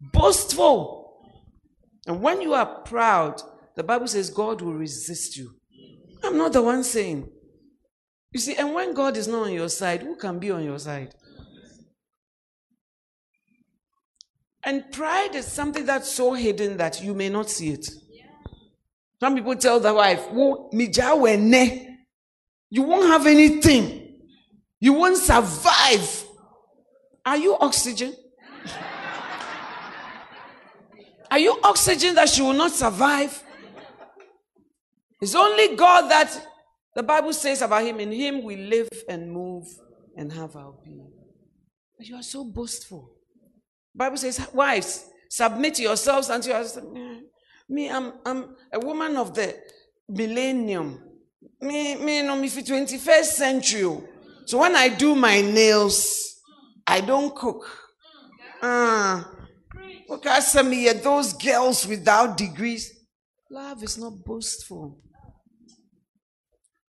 [0.00, 1.20] boastful.
[2.06, 3.42] And when you are proud,
[3.76, 5.50] the Bible says God will resist you.
[6.24, 7.28] I'm not the one saying.
[8.32, 10.78] You see, and when God is not on your side, who can be on your
[10.78, 11.14] side?
[14.64, 17.88] And pride is something that's so hidden that you may not see it.
[19.20, 20.26] Some people tell the wife,
[22.70, 24.18] you won't have anything.
[24.80, 26.24] You won't survive.
[27.24, 28.14] Are you oxygen?
[31.30, 33.42] Are you oxygen that she will not survive?
[35.20, 36.46] It's only God that
[36.94, 38.00] the Bible says about him.
[38.00, 39.66] In him we live and move
[40.16, 41.10] and have our being.
[41.96, 43.10] But you are so boastful.
[43.94, 47.22] Bible says, wives, submit yourselves unto your husband.
[47.68, 49.56] Me, I'm, I'm a woman of the
[50.08, 51.02] millennium.
[51.60, 54.00] Me, me, no, me for 21st century.
[54.46, 56.36] So when I do my nails,
[56.86, 57.68] I don't cook.
[58.62, 59.37] Ah, uh,
[60.10, 62.92] okay, some of those girls without degrees.
[63.50, 65.00] Love is not boastful.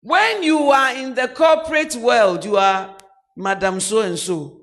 [0.00, 2.96] When you are in the corporate world, you are
[3.36, 4.60] Madam so and so.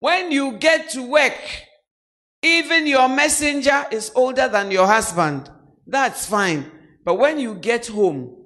[0.00, 1.38] When you get to work,
[2.42, 5.48] even your messenger is older than your husband.
[5.86, 6.70] That's fine.
[7.04, 8.36] But when you get home,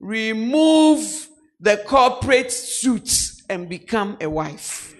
[0.00, 1.28] remove
[1.60, 4.94] the corporate suits and become a wife.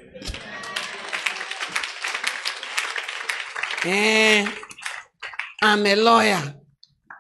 [3.86, 4.50] Eh,
[5.62, 6.54] I'm a lawyer.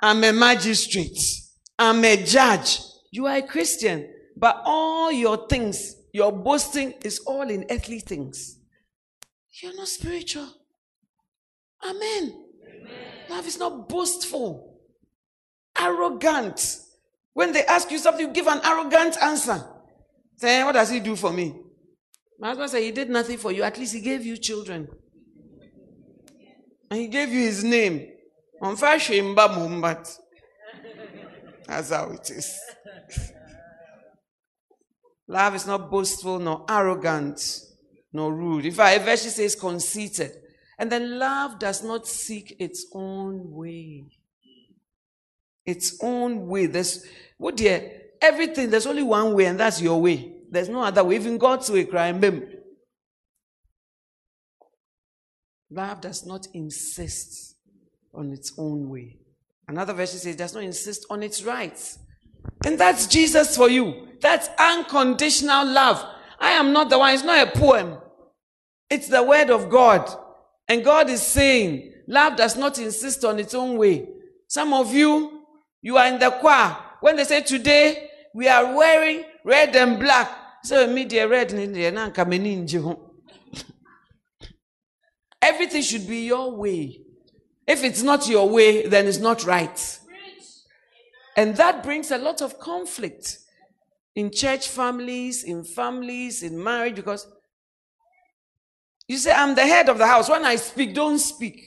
[0.02, 1.18] I'm a magistrate.
[1.78, 2.80] I'm a judge.
[3.10, 8.58] You are a Christian, but all your things, your boasting is all in earthly things.
[9.62, 10.48] You're not spiritual.
[11.82, 12.44] Amen.
[12.68, 13.06] Amen.
[13.30, 14.78] Love is not boastful,
[15.78, 16.78] arrogant.
[17.32, 19.64] When they ask you something, you give an arrogant answer.
[20.36, 21.54] Say, what does he do for me?
[22.38, 23.62] My husband said, he did nothing for you.
[23.62, 24.88] At least he gave you children.
[26.90, 28.12] And he gave you his name.
[31.66, 32.60] That's how it is.
[35.28, 37.60] Love is not boastful, nor arrogant,
[38.12, 38.66] nor rude.
[38.66, 40.32] In fact, verse says conceited.
[40.78, 44.04] And then love does not seek its own way.
[45.64, 46.66] Its own way.
[46.66, 47.04] There's,
[47.38, 50.34] what dear, everything, there's only one way, and that's your way.
[50.48, 51.16] There's no other way.
[51.16, 52.20] Even God's way, crying,
[55.70, 57.56] Love does not insist
[58.14, 59.18] on its own way.
[59.68, 61.98] Another verse says does not insist on its rights.
[62.64, 64.08] And that's Jesus for you.
[64.20, 66.04] That's unconditional love.
[66.38, 67.98] I am not the one, it's not a poem.
[68.88, 70.08] It's the word of God.
[70.68, 74.08] And God is saying, love does not insist on its own way.
[74.48, 75.42] Some of you,
[75.82, 76.76] you are in the choir.
[77.00, 80.30] When they say today, we are wearing red and black.
[80.62, 81.52] So media red
[85.46, 87.02] Everything should be your way.
[87.68, 90.00] If it's not your way, then it's not right.
[91.36, 93.38] And that brings a lot of conflict
[94.16, 97.28] in church families, in families, in marriage, because
[99.06, 100.28] you say, I'm the head of the house.
[100.28, 101.62] When I speak, don't speak.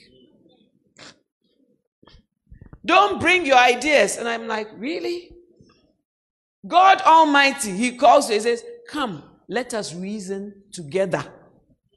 [2.84, 4.18] Don't bring your ideas.
[4.18, 5.30] And I'm like, really?
[6.66, 11.24] God Almighty, He calls you, He says, Come, let us reason together.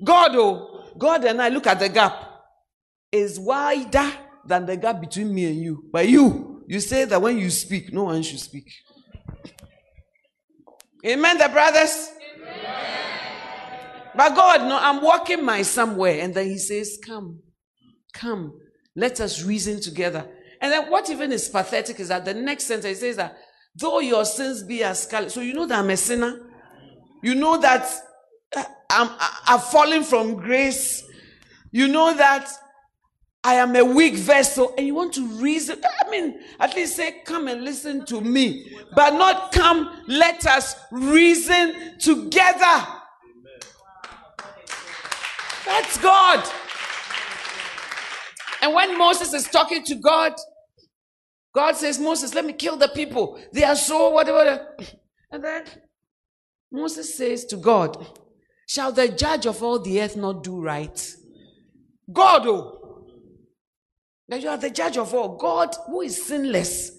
[0.02, 2.29] God, oh, God and I look at the gap
[3.12, 4.12] is wider
[4.45, 5.85] than the gap between me and you.
[5.91, 8.71] But you, you say that when you speak, no one should speak.
[11.06, 12.10] Amen, the brothers?
[14.15, 16.21] But God, no, I'm walking my somewhere.
[16.21, 17.39] And then he says, Come,
[18.13, 18.60] come,
[18.96, 20.29] let us reason together.
[20.62, 23.35] And then what even is pathetic is that the next sentence says that
[23.75, 26.39] though your sins be as scarlet, so you know that I'm a sinner.
[27.21, 27.89] You know that
[28.89, 29.10] I'm,
[29.47, 31.04] I've fallen from grace.
[31.71, 32.49] You know that
[33.43, 35.81] I am a weak vessel, and you want to reason.
[35.83, 40.75] I mean, at least say, Come and listen to me, but not come, let us
[40.91, 42.87] reason together.
[45.65, 46.47] That's God.
[48.62, 50.33] And when Moses is talking to God,
[51.54, 53.39] God says, Moses, let me kill the people.
[53.51, 54.75] They are so whatever.
[55.31, 55.65] And then
[56.71, 57.97] Moses says to God,
[58.67, 61.15] Shall the judge of all the earth not do right?
[62.11, 63.05] God, oh,
[64.27, 65.37] that you are the judge of all.
[65.37, 66.91] God, who is sinless,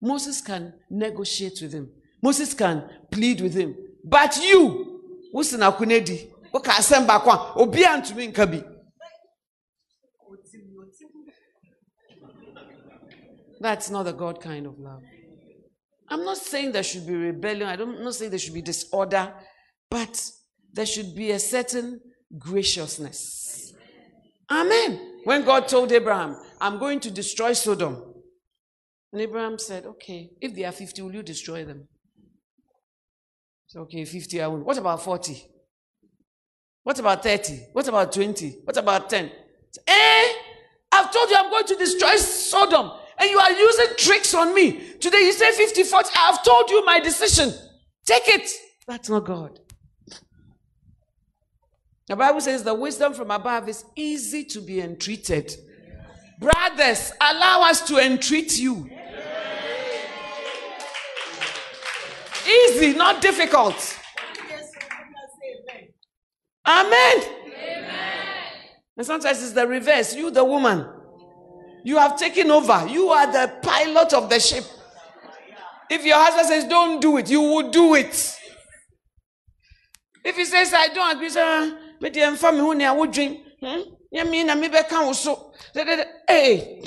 [0.00, 1.90] Moses can negotiate with him.
[2.22, 3.76] Moses can plead with him.
[4.04, 8.64] But you, wosina kunedi, woka asɛm baako a obi antumi nka bi.
[13.60, 15.02] That's not the God kind of love.
[16.08, 17.68] I'm not saying there should be rebellion.
[17.68, 19.34] I don't, I'm not saying there should be disorder,
[19.90, 20.30] but
[20.72, 22.00] there should be a certain
[22.38, 23.72] graciousness.
[24.50, 25.18] Amen.
[25.24, 28.10] When God told Abraham, I'm going to destroy Sodom,
[29.12, 31.88] and Abraham said, Okay, if they are 50, will you destroy them?
[33.66, 34.64] So, okay, 50 I will.
[34.64, 35.46] What about 40?
[36.82, 37.68] What about 30?
[37.72, 38.62] What about 20?
[38.64, 39.30] What about 10?
[39.86, 40.28] Eh?
[40.92, 44.94] I've told you I'm going to destroy Sodom, and you are using tricks on me.
[44.98, 46.10] Today you say 50, 40.
[46.16, 47.52] I've told you my decision.
[48.04, 48.50] Take it.
[48.88, 49.60] That's not God.
[52.10, 55.54] The Bible says the wisdom from above is easy to be entreated.
[56.40, 58.90] Brothers, allow us to entreat you.
[62.44, 63.96] Easy, not difficult.
[66.66, 67.22] Amen.
[68.96, 70.12] And sometimes it's the reverse.
[70.12, 70.88] You, the woman,
[71.84, 72.88] you have taken over.
[72.88, 74.64] You are the pilot of the ship.
[75.88, 78.36] If your husband says, Don't do it, you will do it.
[80.24, 83.40] If he says, I don't agree, sir, would drink,
[84.10, 85.52] you mean, I maybe can't also.
[85.74, 86.82] Hey.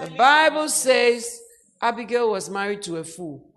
[0.00, 1.40] The Bible says
[1.80, 3.52] Abigail was married to a fool.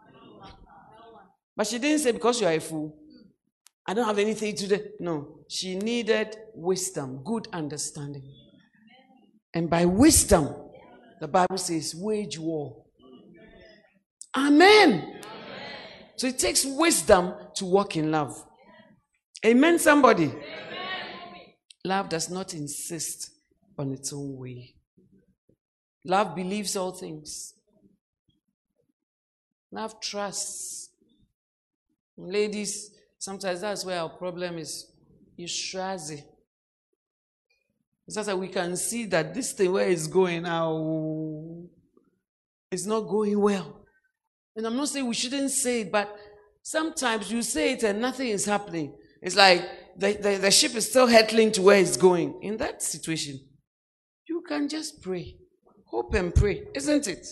[1.56, 2.96] But she didn't say, Because you are a fool,
[3.86, 4.80] I don't have anything to do.
[5.00, 8.24] No, she needed wisdom, good understanding.
[9.54, 10.50] And by wisdom,
[11.20, 12.84] the Bible says, wage war.
[14.36, 15.22] Amen.
[16.16, 18.44] So it takes wisdom to walk in love.
[19.46, 20.26] Amen, somebody.
[20.26, 20.38] Amen.
[21.84, 23.30] Love does not insist
[23.78, 24.74] on its own way.
[26.06, 27.54] Love believes all things.
[29.70, 30.92] Love trusts.
[32.16, 34.90] Ladies, sometimes that's where our problem is.
[35.36, 36.24] You strazy.
[38.08, 41.64] It's just that we can see that this thing where it's going now
[42.72, 43.86] is not going well.
[44.56, 46.16] And I'm not saying we shouldn't say it, but
[46.62, 48.94] sometimes you say it and nothing is happening.
[49.24, 49.62] It's like
[49.98, 52.40] the, the, the ship is still hurtling to where it's going.
[52.42, 53.40] In that situation,
[54.28, 55.38] you can just pray.
[55.86, 57.26] Hope and pray, isn't it?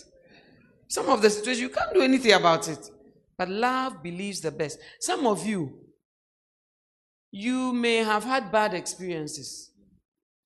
[0.88, 2.78] Some of the situations, you can't do anything about it.
[3.36, 4.78] But love believes the best.
[5.00, 5.80] Some of you,
[7.30, 9.70] you may have had bad experiences.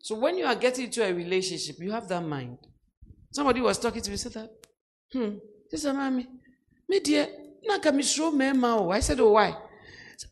[0.01, 2.59] So when you are getting into a relationship, you have that mind.
[3.33, 4.51] Somebody was talking to me, said that,
[5.13, 5.37] hmm,
[5.71, 6.27] this is mommy.
[6.89, 7.29] Me dear,
[7.69, 9.57] I said, oh, why?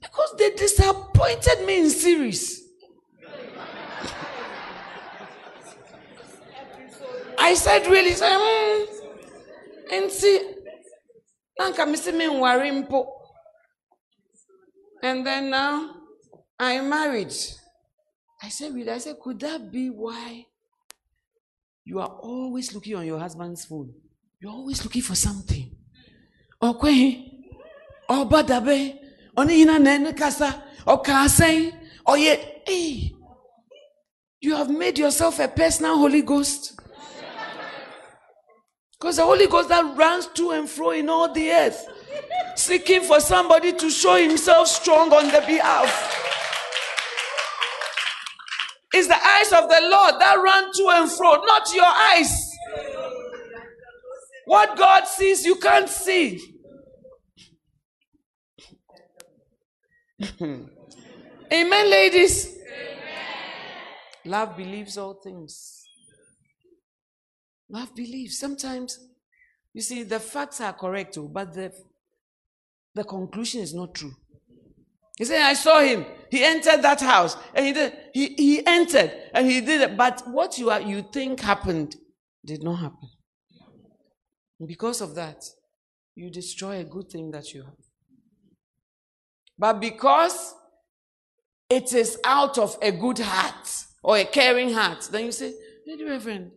[0.01, 2.63] Because they disappointed me in series.
[7.39, 8.11] I said, really?
[8.11, 8.85] I said, hmm.
[9.93, 10.51] And see,
[15.03, 15.91] and then now
[16.59, 17.35] I'm married.
[18.43, 18.91] I said, really?
[18.91, 20.47] I said, could that be why
[21.85, 23.93] you are always looking on your husband's phone?
[24.41, 25.71] You're always looking for something.
[26.61, 27.31] Okay.
[28.09, 28.99] Ọba dabe,
[29.37, 31.73] ọni yina nene kasa, ọka asẹyin,
[32.07, 33.11] ọyẹ, hey.
[34.41, 36.79] You have made yourself a personal Holy Ghost.
[38.93, 41.87] Because the Holy Ghost that runs to and fro in all the earth,
[42.55, 46.21] seeking for somebody to show himself strong on the behalf.
[48.93, 52.51] It's the eyes of the Lord that run to and fro, not your eyes.
[54.47, 56.54] What God sees, you can't see.
[61.53, 62.47] Amen, ladies.
[62.47, 62.99] Amen.
[64.25, 65.85] Love believes all things.
[67.69, 68.39] Love believes.
[68.39, 68.99] Sometimes,
[69.73, 71.73] you see, the facts are correct, oh, but the,
[72.95, 74.13] the conclusion is not true.
[75.19, 76.05] He said, I saw him.
[76.31, 79.97] He entered that house and he did, he, he entered and he did it.
[79.97, 81.95] But what you are, you think happened
[82.45, 83.11] did not happen.
[84.67, 85.45] Because of that,
[86.17, 87.84] you destroy a good thing that you have.
[89.59, 90.55] But because
[91.71, 93.69] it is out of a good heart
[94.03, 95.55] or a caring heart, then you say,
[95.87, 96.51] Lady Reverend,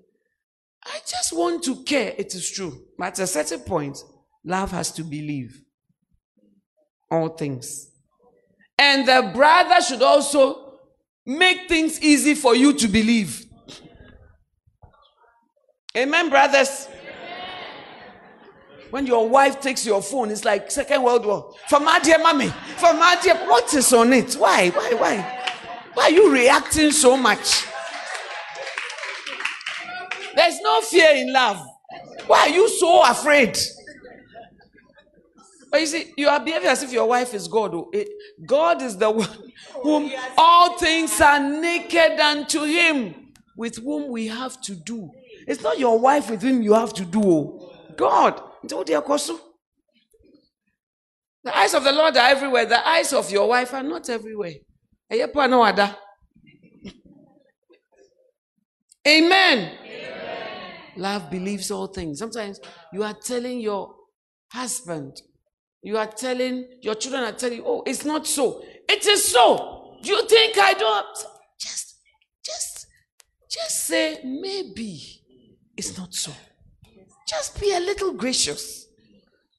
[0.85, 2.13] I just want to care.
[2.17, 2.85] It is true.
[2.97, 3.97] But at a certain point,
[4.43, 5.61] love has to believe
[7.11, 7.91] all things.
[8.77, 10.79] And the brother should also
[11.25, 13.43] make things easy for you to believe.
[15.95, 16.87] Amen, brothers.
[18.89, 21.53] When your wife takes your phone, it's like Second World War.
[21.67, 24.35] For my dear mommy, for my dear, what is on it?
[24.35, 24.69] Why?
[24.69, 24.93] Why?
[24.93, 25.43] Why?
[25.93, 27.65] Why are you reacting so much?
[30.35, 31.65] There's no fear in love.
[32.27, 33.57] Why are you so afraid?
[35.69, 37.73] But you see, you are behaving as if your wife is God.
[37.73, 37.91] Oh.
[38.45, 44.61] God is the one whom all things are naked unto him, with whom we have
[44.61, 45.11] to do.
[45.45, 47.21] It's not your wife with whom you have to do.
[47.23, 48.46] Oh.
[51.43, 52.65] The eyes of the Lord are everywhere.
[52.65, 54.55] The eyes of your wife are not everywhere.
[55.11, 55.31] Amen.
[59.07, 59.77] Amen.
[60.97, 62.19] Love believes all things.
[62.19, 62.59] Sometimes
[62.91, 63.95] you are telling your
[64.51, 65.21] husband,
[65.81, 68.61] you are telling your children are telling, you, oh, it's not so.
[68.89, 69.97] It is so.
[70.01, 71.17] Do you think I don't?
[71.59, 71.95] Just,
[72.43, 72.87] just,
[73.49, 74.99] just say maybe
[75.77, 76.31] it's not so.
[77.27, 78.87] Just be a little gracious.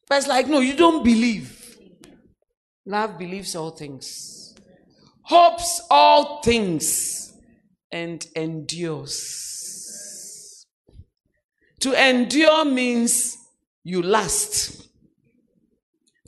[0.08, 1.54] But it's like, no, you don't believe.
[2.86, 4.54] Love believes all things,
[5.20, 7.34] hopes all things,
[7.92, 9.44] and endures.
[11.80, 13.36] To endure means
[13.84, 14.88] you last.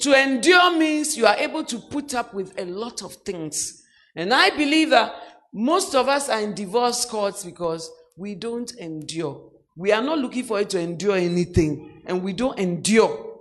[0.01, 3.83] To endure means you are able to put up with a lot of things.
[4.15, 5.15] And I believe that
[5.53, 9.50] most of us are in divorce courts because we don't endure.
[9.81, 13.39] We are not looking for it to endure anything, and we don't endure.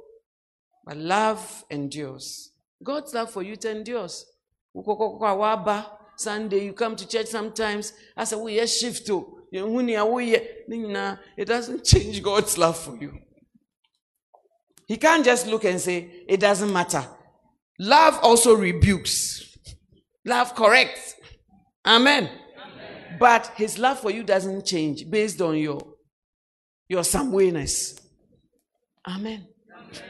[0.86, 2.52] But love endures.
[2.82, 4.26] God's love for you to endures.
[6.16, 7.92] Sunday, you come to church sometimes.
[8.16, 9.42] I say, we shift to.
[9.52, 13.20] It doesn't change God's love for you.
[14.88, 17.06] He can't just look and say, it doesn't matter.
[17.80, 19.58] Love also rebukes.
[20.24, 21.16] Love corrects.
[21.86, 22.30] Amen.
[22.30, 23.18] Amen.
[23.20, 25.82] But his love for you doesn't change based on your
[26.90, 28.02] your somewhereness.
[29.08, 29.48] Amen.
[29.78, 30.04] Amen.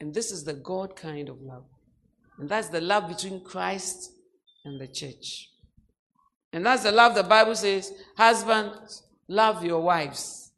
[0.00, 1.64] And this is the God kind of love.
[2.38, 4.10] And that's the love between Christ
[4.64, 5.50] and the church.
[6.52, 10.52] And that's the love the Bible says, husbands, love your wives.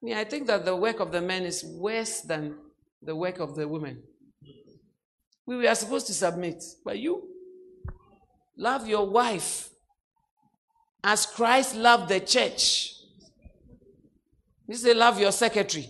[0.00, 2.56] Yeah, I think that the work of the men is worse than
[3.02, 4.02] the work of the women.
[5.44, 7.28] We were supposed to submit, but you
[8.56, 9.70] love your wife
[11.02, 12.97] as Christ loved the church
[14.68, 15.88] you say, love your secretary.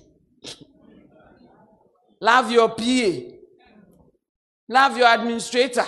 [2.20, 3.10] love your PA.
[4.68, 5.84] Love your administrator.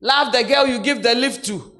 [0.00, 1.76] Love the girl you give the lift to.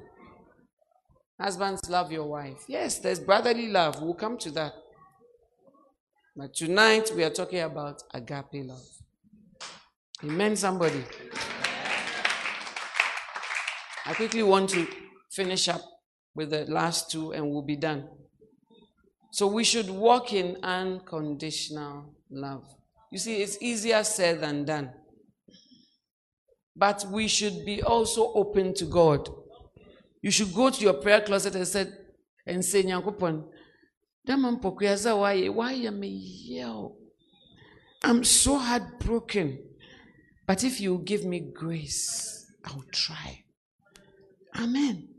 [1.41, 2.63] Husbands, love your wife.
[2.67, 4.01] Yes, there's brotherly love.
[4.01, 4.73] We'll come to that.
[6.35, 8.85] But tonight we are talking about agape love.
[10.23, 11.03] Amen, somebody.
[14.05, 14.87] I quickly want to
[15.31, 15.81] finish up
[16.35, 18.07] with the last two and we'll be done.
[19.33, 22.65] So we should walk in unconditional love.
[23.11, 24.91] You see, it's easier said than done.
[26.75, 29.27] But we should be also open to God.
[30.21, 31.87] You should go to your prayer closet and say,
[32.45, 33.45] and say, Nyankopon,
[34.27, 36.95] why am I yell?
[38.03, 39.57] I'm so heartbroken.
[40.45, 43.45] But if you give me grace, I'll try.
[44.55, 45.12] Amen.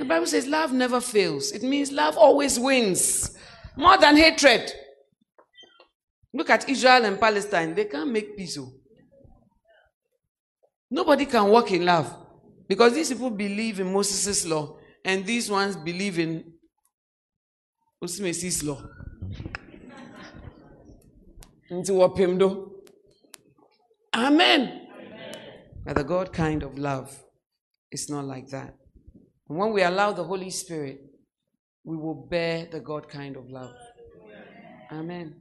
[0.00, 1.52] The Bible says love never fails.
[1.52, 3.36] It means love always wins
[3.76, 4.72] more than hatred.
[6.32, 7.74] Look at Israel and Palestine.
[7.74, 8.56] They can't make peace.
[8.58, 8.72] Oh.
[10.90, 12.16] Nobody can walk in love
[12.66, 16.50] because these people believe in Moses' law and these ones believe in
[18.02, 18.82] Osimesi's law.
[24.16, 24.88] Amen.
[24.98, 25.60] Amen.
[25.84, 27.22] But the God kind of love
[27.92, 28.79] is not like that.
[29.50, 31.00] And when we allow the Holy Spirit,
[31.82, 33.74] we will bear the God kind of love.
[34.92, 35.40] Amen.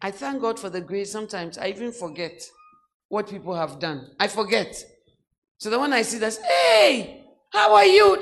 [0.00, 1.10] I thank God for the grace.
[1.10, 2.40] Sometimes I even forget
[3.08, 4.12] what people have done.
[4.20, 4.76] I forget.
[5.58, 8.14] So that when I see this, hey, how are you?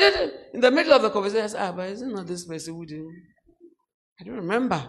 [0.55, 2.87] In the middle of the conversation, I say, ah, but isn't not this person who
[2.87, 3.03] did?
[4.19, 4.89] I don't remember.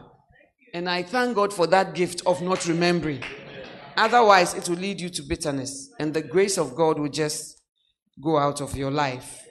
[0.74, 3.22] And I thank God for that gift of not remembering.
[3.98, 5.92] Otherwise, it will lead you to bitterness.
[6.00, 7.62] And the grace of God will just
[8.24, 9.44] go out of your life.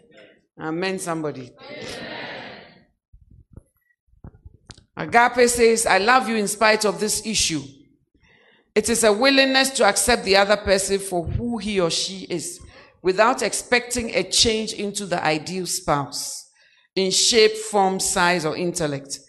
[0.61, 1.51] Amen, somebody.
[4.97, 7.63] Agape says, I love you in spite of this issue.
[8.75, 12.61] It is a willingness to accept the other person for who he or she is
[13.03, 16.51] without expecting a change into the ideal spouse
[16.97, 19.21] in shape, form, size, or intellect.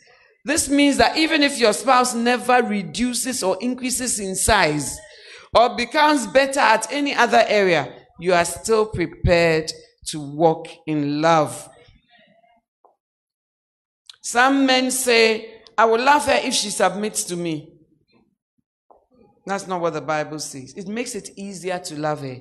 [0.43, 4.97] This means that even if your spouse never reduces or increases in size
[5.53, 9.71] or becomes better at any other area, you are still prepared
[10.11, 11.69] to walk in love.
[14.21, 17.73] Some men say, I will love her if she submits to me.
[19.45, 20.73] That's not what the Bible says.
[20.75, 22.37] It makes it easier to love her,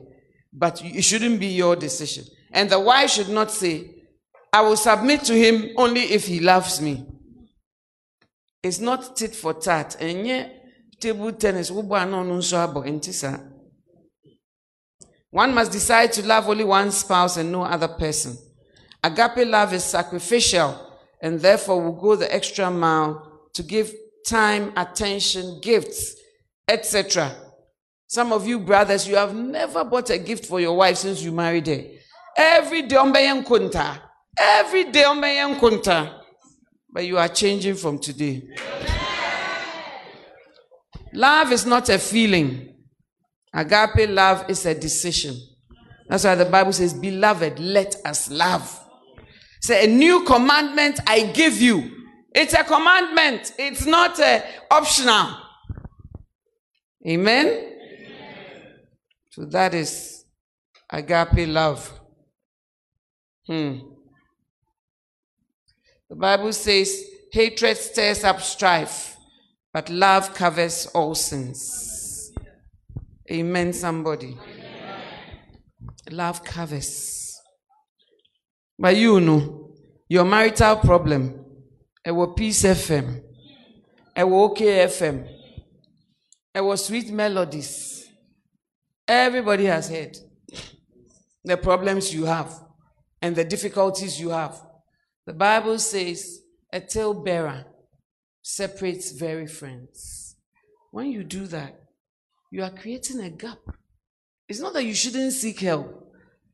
[0.53, 2.25] but it shouldn't be your decision.
[2.53, 3.95] And the wife should not say,
[4.53, 7.07] I will submit to him only if he loves me.
[8.63, 9.97] It's not tit for tat.
[10.01, 10.51] Enye
[11.01, 11.71] table tennis.
[11.71, 13.39] wo bɔ ano no nso abɔ nti saa.
[15.31, 18.37] One must decide to love only one spouse and no other person.
[19.05, 23.93] Agape love is sacrificial and therefore will go the extra mile to give
[24.27, 26.17] time, attention, gifts,
[26.67, 27.35] etc.
[28.07, 31.33] Some of you brothers, you have never bought a gift for your wife since you
[31.33, 31.85] married her.
[32.37, 34.01] Every day on kunta.
[34.39, 36.21] Every day kunta.
[36.91, 38.49] But you are changing from today.
[41.13, 42.78] Love is not a feeling.
[43.55, 45.37] Agape love is a decision.
[46.09, 48.81] That's why the Bible says, Beloved, let us love.
[49.61, 51.91] Say, a new commandment I give you.
[52.35, 53.53] It's a commandment.
[53.59, 54.41] It's not uh,
[54.71, 55.37] optional.
[57.07, 57.47] Amen?
[57.47, 57.75] Amen?
[59.31, 60.25] So that is
[60.91, 61.93] agape love.
[63.47, 63.79] Hmm.
[66.09, 69.17] The Bible says, hatred stirs up strife,
[69.73, 71.88] but love covers all sins.
[73.31, 74.39] Amen, somebody.
[74.41, 74.69] Amen.
[76.11, 77.39] Love covers.
[78.79, 79.75] But you know,
[80.09, 81.45] your marital problem,
[82.05, 83.21] it was Peace FM,
[84.17, 85.29] it was OK FM,
[86.55, 88.09] it was Sweet Melodies.
[89.07, 90.17] Everybody has heard
[91.45, 92.53] the problems you have
[93.21, 94.61] and the difficulties you have.
[95.27, 96.41] The Bible says
[96.73, 97.65] a tale bearer
[98.43, 100.37] separates very friends.
[100.91, 101.81] When you do that,
[102.51, 103.59] you are creating a gap.
[104.49, 106.13] It's not that you shouldn't seek help,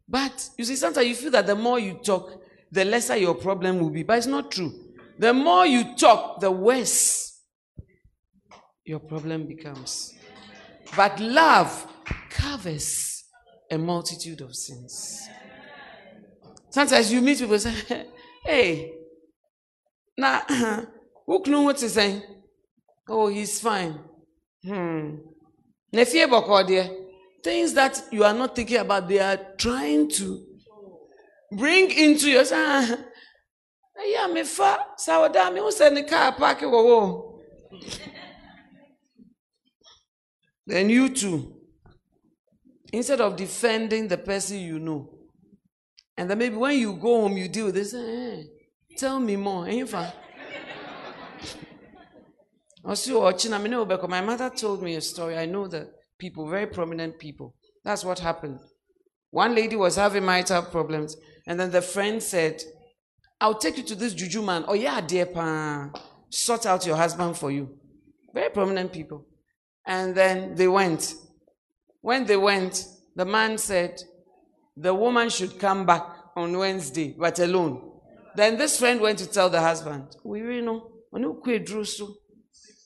[0.09, 3.78] but you see, sometimes you feel that the more you talk, the lesser your problem
[3.78, 4.03] will be.
[4.03, 4.72] But it's not true.
[5.18, 7.40] The more you talk, the worse
[8.84, 10.14] your problem becomes.
[10.97, 11.86] But love
[12.30, 13.24] covers
[13.70, 15.28] a multitude of sins.
[16.70, 18.07] Sometimes you meet people say,
[18.45, 18.92] Hey,
[20.18, 20.40] now,
[21.26, 22.22] who knew what to say?
[23.09, 23.99] Oh, he's fine.
[24.64, 25.16] Hmm.
[27.42, 30.45] Things that you are not thinking about, they are trying to
[31.53, 32.97] bring into your ah,
[34.05, 36.34] yeah, me fa send the car.
[40.66, 41.55] Then you too,
[42.90, 45.11] instead of defending the person you know,
[46.16, 47.92] and then maybe when you go home, you deal with this.
[47.92, 49.68] Hey, eh, tell me more.
[49.68, 49.86] Ain't you
[52.85, 55.39] My mother told me a story.
[55.39, 57.55] I know that people, very prominent people.
[57.82, 58.61] That's what happened.
[59.30, 61.16] One lady was having marital problems,
[61.47, 62.62] and then the friend said,
[63.41, 64.64] I'll take you to this juju man.
[64.68, 65.91] Oh, yeah, dear pa.
[66.30, 67.78] Sort out your husband for you.
[68.32, 69.26] Very prominent people.
[69.87, 71.14] And then they went.
[72.01, 74.01] When they went, the man said,
[74.76, 76.05] the woman should come back
[76.37, 77.93] on Wednesday, but alone.
[78.37, 80.91] Then this friend went to tell the husband, We really know.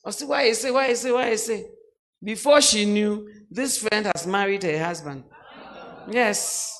[0.08, 1.66] I said, Why you say, why you say, why you say?
[2.24, 5.24] Before she knew, this friend has married her husband.
[6.10, 6.74] Yes.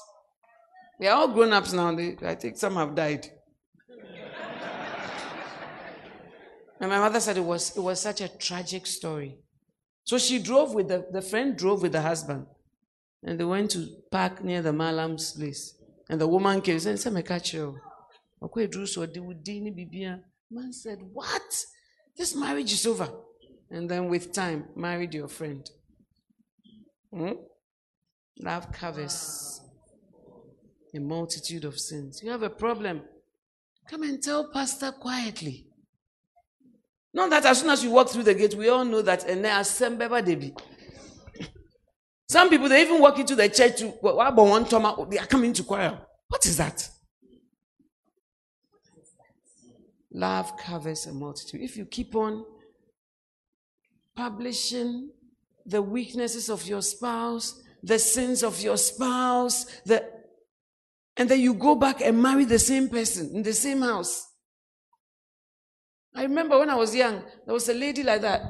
[0.98, 1.94] They are all grown ups now.
[1.94, 3.26] They, I think some have died.
[6.80, 9.38] and my mother said it was, it was such a tragic story.
[10.04, 12.46] So she drove with the, the friend drove with the husband.
[13.22, 15.74] And they went to park near the Malam's place.
[16.08, 17.12] And the woman came and said,
[17.52, 17.78] you.
[20.50, 21.64] Man said, What?
[22.18, 23.08] This marriage is over.
[23.70, 25.64] And then with time, married your friend.
[27.14, 27.32] Hmm?
[28.40, 29.60] Love covers
[30.94, 32.20] a multitude of sins.
[32.22, 33.02] You have a problem.
[33.88, 35.66] Come and tell Pastor quietly.
[37.14, 39.46] Not that as soon as you walk through the gate, we all know that and
[39.46, 40.58] assemble debi.
[42.28, 43.94] Some people they even walk into the church to
[45.10, 45.98] they are coming to choir.
[46.28, 46.88] What is that?
[50.18, 51.60] Love covers a multitude.
[51.60, 52.44] If you keep on
[54.16, 55.10] publishing
[55.64, 60.04] the weaknesses of your spouse, the sins of your spouse, the,
[61.16, 64.26] and then you go back and marry the same person in the same house.
[66.16, 68.42] I remember when I was young, there was a lady like that,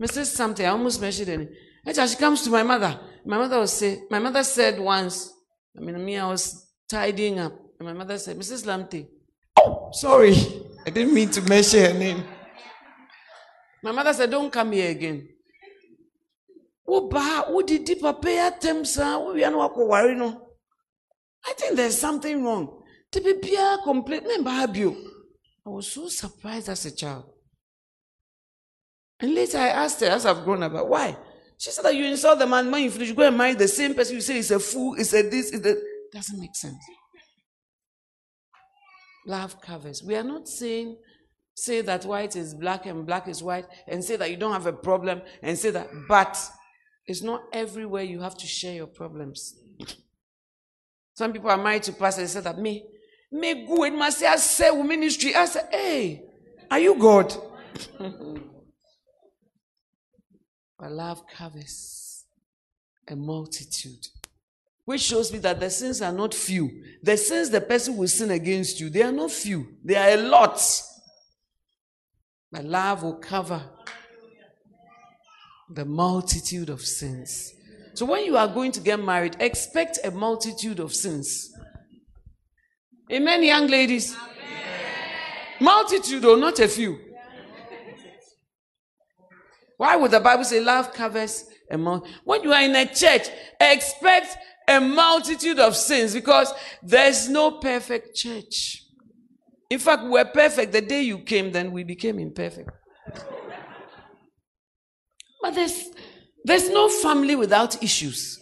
[0.00, 0.26] Mrs.
[0.26, 1.50] Something, I almost mentioned it.
[1.84, 3.00] And she comes to my mother.
[3.24, 5.32] My mother will say, my mother said once,
[5.76, 7.52] I mean, me, I was tidying up.
[7.80, 8.64] And my mother said, Mrs.
[8.64, 9.08] Lamte,
[9.58, 10.36] oh, sorry,
[10.86, 12.22] I didn't mean to mention her name.
[13.82, 15.28] My mother said, Don't come here again.
[16.88, 17.42] I
[21.56, 22.82] think there's something wrong.
[23.12, 24.66] Pure completely I
[25.64, 27.24] was so surprised as a child.
[29.18, 31.16] And later I asked her, as I've grown up, why?
[31.58, 33.94] She said that you insult the man when you finish, go and marry the same
[33.94, 35.60] person you say is a fool, is a this, is
[36.12, 36.76] doesn't make sense.
[39.26, 40.02] Love covers.
[40.02, 40.96] We are not saying
[41.54, 44.66] say that white is black and black is white and say that you don't have
[44.66, 46.38] a problem and say that, but
[47.06, 49.58] it's not everywhere you have to share your problems.
[51.14, 52.22] Some people are married to pastors.
[52.22, 52.84] and say that me,
[53.32, 55.34] me go in my say ministry.
[55.34, 56.22] I say, hey,
[56.70, 57.34] are you God?
[60.78, 62.24] but love covers
[63.08, 64.06] a multitude.
[64.86, 66.70] Which shows me that the sins are not few.
[67.02, 69.66] The sins the person will sin against you, they are not few.
[69.84, 70.60] They are a lot.
[72.52, 73.62] But love will cover
[75.68, 77.52] the multitude of sins.
[77.94, 81.52] So when you are going to get married, expect a multitude of sins.
[83.10, 84.14] Amen, young ladies.
[84.14, 84.30] Amen.
[85.60, 86.98] Multitude or not a few.
[89.78, 92.20] Why would the Bible say love covers a multitude?
[92.24, 93.28] When you are in a church,
[93.60, 94.36] expect
[94.68, 96.52] a multitude of sins because
[96.82, 98.82] there's no perfect church.
[99.70, 102.70] In fact, we were perfect the day you came, then we became imperfect.
[105.42, 105.88] But there's,
[106.44, 108.40] there's no family without issues.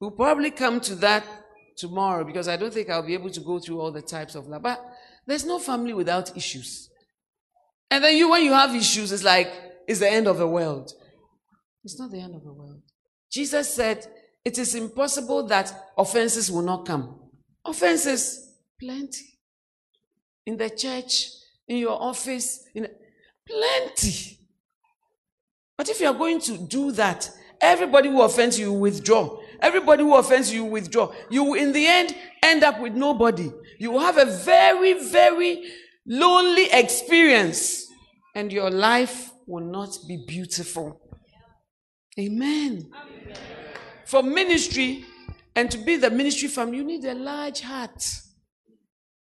[0.00, 1.24] We'll probably come to that
[1.76, 4.46] tomorrow because I don't think I'll be able to go through all the types of
[4.46, 4.62] love.
[4.62, 4.84] But
[5.26, 6.90] there's no family without issues.
[7.90, 9.50] And then you, when you have issues, it's like,
[9.86, 10.92] it's the end of the world.
[11.84, 12.82] It's not the end of the world.
[13.36, 14.06] Jesus said,
[14.46, 17.20] it is impossible that offenses will not come.
[17.66, 19.38] Offenses, plenty.
[20.46, 21.28] In the church,
[21.68, 22.88] in your office, in
[23.46, 24.38] plenty.
[25.76, 27.30] But if you are going to do that,
[27.60, 29.38] everybody who offends you withdraw.
[29.60, 31.12] Everybody who offends you withdraw.
[31.28, 33.52] You will, in the end, end up with nobody.
[33.78, 35.62] You will have a very, very
[36.06, 37.86] lonely experience,
[38.34, 41.05] and your life will not be beautiful.
[42.18, 42.90] Amen.
[42.94, 43.36] Amen.
[44.06, 45.04] For ministry
[45.54, 48.04] and to be the ministry family, you need a large heart.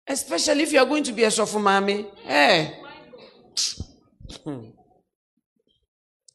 [0.07, 2.07] Especially if you are going to be a sofumami.
[2.23, 2.75] Hey.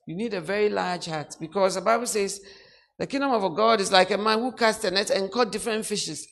[0.06, 2.42] You need a very large heart because the Bible says
[3.00, 5.86] the kingdom of God is like a man who cast a net and caught different
[5.86, 6.28] fishes.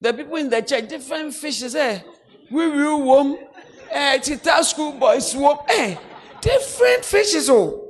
[0.00, 2.00] The people in the church, different fishes, eh?
[2.50, 3.36] We will warm,
[3.90, 4.18] eh?
[4.18, 5.96] Tita school boys warm, eh?
[6.40, 7.85] Different fishes, oh.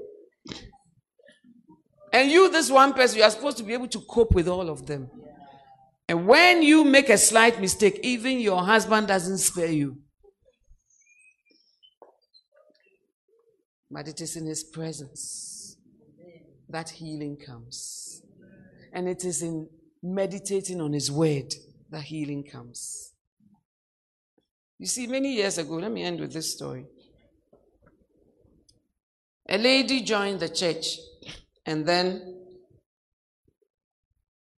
[2.16, 4.70] And you, this one person, you are supposed to be able to cope with all
[4.70, 5.10] of them.
[6.08, 9.98] And when you make a slight mistake, even your husband doesn't spare you.
[13.90, 15.76] But it is in his presence
[16.70, 18.22] that healing comes.
[18.94, 19.68] And it is in
[20.02, 21.52] meditating on his word
[21.90, 23.12] that healing comes.
[24.78, 26.86] You see, many years ago, let me end with this story.
[29.50, 30.96] A lady joined the church
[31.66, 32.36] and then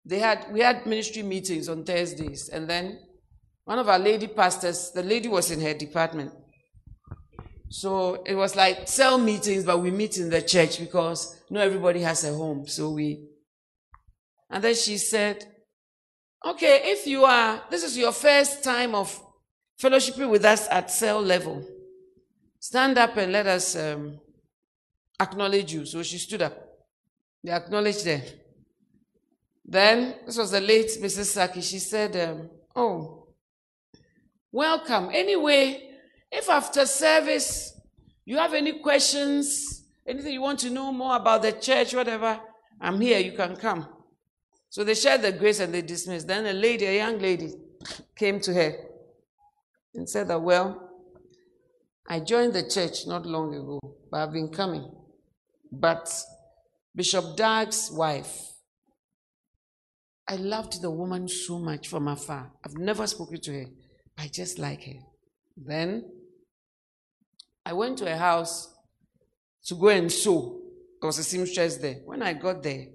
[0.04, 2.98] they had we had ministry meetings on Thursdays, and then
[3.64, 6.32] one of our lady pastors, the lady was in her department.
[7.68, 12.00] So it was like cell meetings, but we meet in the church because not everybody
[12.00, 12.66] has a home.
[12.68, 13.26] So we
[14.48, 15.44] and then she said,
[16.44, 19.20] Okay, if you are this is your first time of
[19.80, 21.64] fellowshipping with us at cell level,
[22.60, 24.20] stand up and let us um,
[25.20, 25.84] acknowledge you.
[25.84, 26.65] So she stood up.
[27.46, 28.22] They acknowledged them.
[29.64, 31.26] Then, this was the late Mrs.
[31.26, 31.60] Saki.
[31.60, 33.28] She said, um, Oh,
[34.50, 35.10] welcome.
[35.12, 35.92] Anyway,
[36.32, 37.72] if after service
[38.24, 42.40] you have any questions, anything you want to know more about the church, whatever,
[42.80, 43.20] I'm here.
[43.20, 43.86] You can come.
[44.68, 46.26] So they shared the grace and they dismissed.
[46.26, 47.52] Then a lady, a young lady,
[48.16, 48.74] came to her
[49.94, 50.90] and said that, Well,
[52.08, 53.78] I joined the church not long ago,
[54.10, 54.90] but I've been coming.
[55.70, 56.10] But
[56.96, 58.54] Bishop Dag's wife.
[60.26, 62.50] I loved the woman so much from afar.
[62.64, 63.66] I've never spoken to her,
[64.16, 65.00] I just like her.
[65.58, 66.04] Then
[67.66, 68.74] I went to a house
[69.66, 70.62] to go and sew.
[71.00, 71.96] There was a seamstress there.
[72.06, 72.86] When I got there,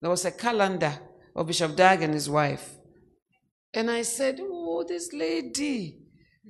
[0.00, 0.98] there was a calendar
[1.36, 2.76] of Bishop Dag and his wife.
[3.74, 5.98] And I said, Oh, this lady,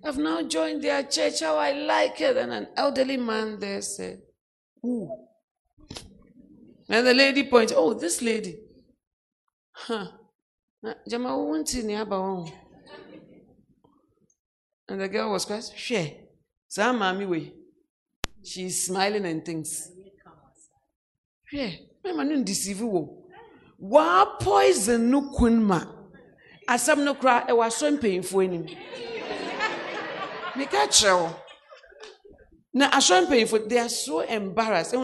[0.05, 1.41] I've now joined their church.
[1.41, 2.37] How I like it.
[2.37, 4.21] And an elderly man there said,
[4.83, 5.30] Who?
[6.91, 8.59] And the lady points, oh, this lady.
[9.73, 10.09] Huh.
[10.85, 11.37] Uh, Jama
[14.89, 16.11] And the girl was quite, share.
[16.67, 17.53] So mommy way.
[18.45, 19.89] She's smiling and thinks.
[21.53, 21.71] Yeah,
[22.05, 23.25] mema no deceive wo.
[23.79, 25.85] Wa poison no kun ma.
[26.69, 28.67] Asam no kra e wa so mpanyimfo anim.
[30.55, 31.35] Meka kyerɛ
[32.73, 34.95] Na asɔ mpanyimfo they are so embarrassed.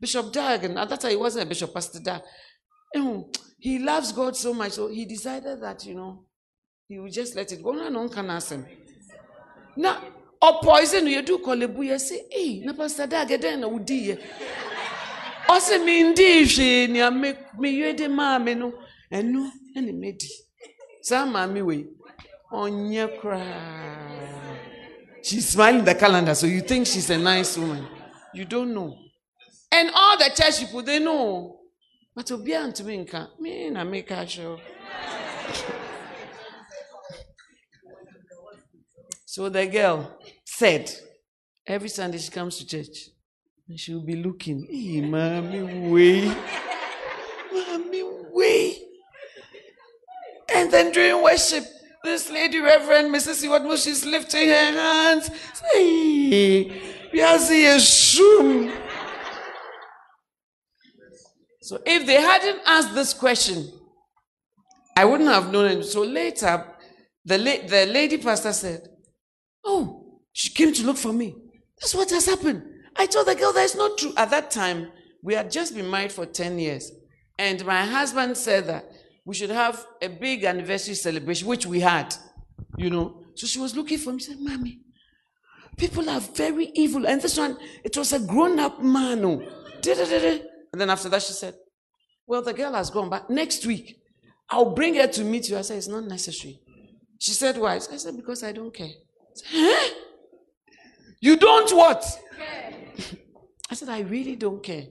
[0.00, 2.22] Bishop Dag, and at that time he wasn't a bishop, Pastor Dag.
[3.58, 6.24] He loves God so much, so he decided that, you know,
[6.88, 7.72] he would just let it go.
[7.72, 8.66] No, no can ask him.
[9.76, 10.00] na
[10.42, 14.18] ɔpoison no yɛdu kɔlebu yɛ sɛ ei na pastor dag ɛdɛn na wodiiɛ
[15.48, 18.72] ɔsɛ mendii hwee nea meyɛ de maa me no
[19.12, 20.28] ɛno ɛne mɛdi
[21.02, 21.86] saa maame wei
[22.52, 23.04] ɔnyɛ
[25.22, 27.86] she's smiling the calendar so you think she's a nice woman
[28.34, 28.96] you don't know
[29.72, 31.60] and all the church people they know.
[32.14, 33.28] But obiara ntumi nka.
[33.40, 34.60] Me na meka kyerɛ
[39.24, 40.90] so the girl said
[41.66, 43.10] every sunday she comes to church
[43.68, 44.66] and she will be looking.
[44.68, 46.34] Hey mommy way
[47.52, 48.02] mommy
[48.32, 48.82] way
[50.52, 51.64] and then during worship
[52.02, 55.30] this lady reverend mrs iwadmo she's lifting her hands.
[55.72, 56.72] Hey
[57.12, 58.72] we are seeing a shoe
[61.70, 63.64] so if they hadn't asked this question,
[64.96, 65.84] I wouldn't have known it.
[65.84, 66.66] So later,
[67.24, 68.88] the, la- the lady pastor said,
[69.64, 71.32] Oh, she came to look for me.
[71.80, 72.64] That's what has happened.
[72.96, 74.12] I told the girl that it's not true.
[74.16, 74.90] At that time,
[75.22, 76.90] we had just been married for 10 years.
[77.38, 78.90] And my husband said that
[79.24, 82.12] we should have a big anniversary celebration, which we had,
[82.78, 83.22] you know.
[83.36, 84.18] So she was looking for me.
[84.18, 84.80] She said, Mommy,
[85.76, 87.06] people are very evil.
[87.06, 89.24] And this one, it was a grown up man.
[89.24, 89.40] Oh.
[90.72, 91.54] And then after that, she said,
[92.30, 93.28] Well, the girl has gone back.
[93.28, 94.00] Next week,
[94.48, 95.58] I'll bring her to meet you.
[95.58, 96.60] I said, It's not necessary.
[97.18, 97.74] She said, Why?
[97.74, 98.86] I said, Because I don't care.
[98.86, 99.94] I said, huh?
[101.20, 102.04] You don't what?
[103.68, 104.84] I said, I really don't care.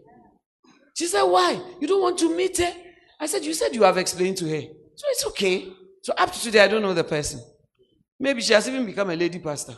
[0.97, 1.61] She said, Why?
[1.79, 2.73] You don't want to meet her?
[3.21, 4.61] I said, You said you have explained to her.
[4.95, 5.71] So it's okay.
[6.03, 7.39] So up to today, I don't know the person.
[8.19, 9.77] Maybe she has even become a lady pastor.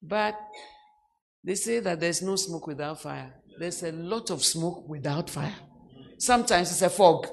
[0.00, 0.38] but
[1.42, 3.41] they say that there's no smoke without fire.
[3.58, 5.54] There's a lot of smoke without fire.
[6.18, 7.26] Sometimes it's a fog.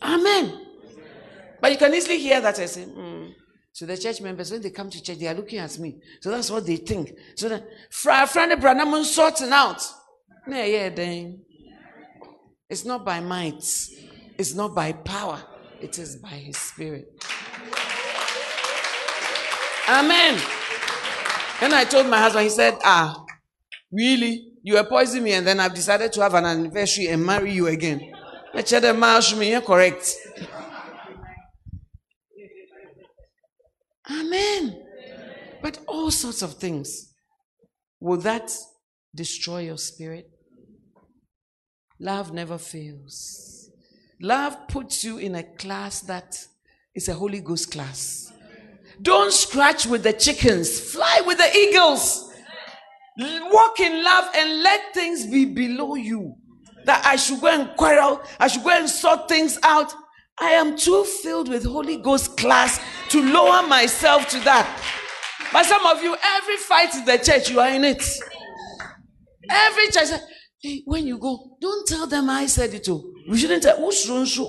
[0.00, 0.66] Amen.
[1.60, 3.32] But you can easily hear that I say, mm.
[3.72, 5.98] So the church members, when they come to church, they are looking at me.
[6.20, 7.12] So that's what they think.
[7.36, 9.82] So then, friend Branham sorting out.
[10.46, 11.42] Yeah, yeah, then.
[12.68, 13.64] It's not by might.
[14.38, 15.42] It's not by power.
[15.80, 17.06] It is by his spirit.
[19.88, 20.40] Amen.
[21.60, 23.24] Then I told my husband, he said, Ah,
[23.92, 24.48] really?
[24.62, 27.66] You were poisoning me, and then I've decided to have an anniversary and marry you
[27.66, 28.12] again.
[28.54, 28.84] I said,
[29.38, 30.14] me, correct.
[34.10, 34.78] Amen.
[35.62, 37.12] But all sorts of things.
[38.00, 38.52] Will that
[39.14, 40.28] destroy your spirit?
[42.00, 43.70] Love never fails.
[44.20, 46.36] Love puts you in a class that
[46.94, 48.32] is a Holy Ghost class.
[49.00, 52.31] Don't scratch with the chickens, fly with the eagles.
[53.18, 56.34] Walk in love and let things be below you.
[56.84, 59.92] That I should go and quarrel, I should go and sort things out.
[60.40, 64.66] I am too filled with Holy Ghost class to lower myself to that.
[65.52, 68.02] But some of you, every fight in the church, you are in it.
[69.48, 70.08] Every church,
[70.60, 72.98] hey, when you go, don't tell them I said it oh.
[72.98, 73.14] too.
[73.28, 73.76] We shouldn't tell.
[73.76, 74.40] Who's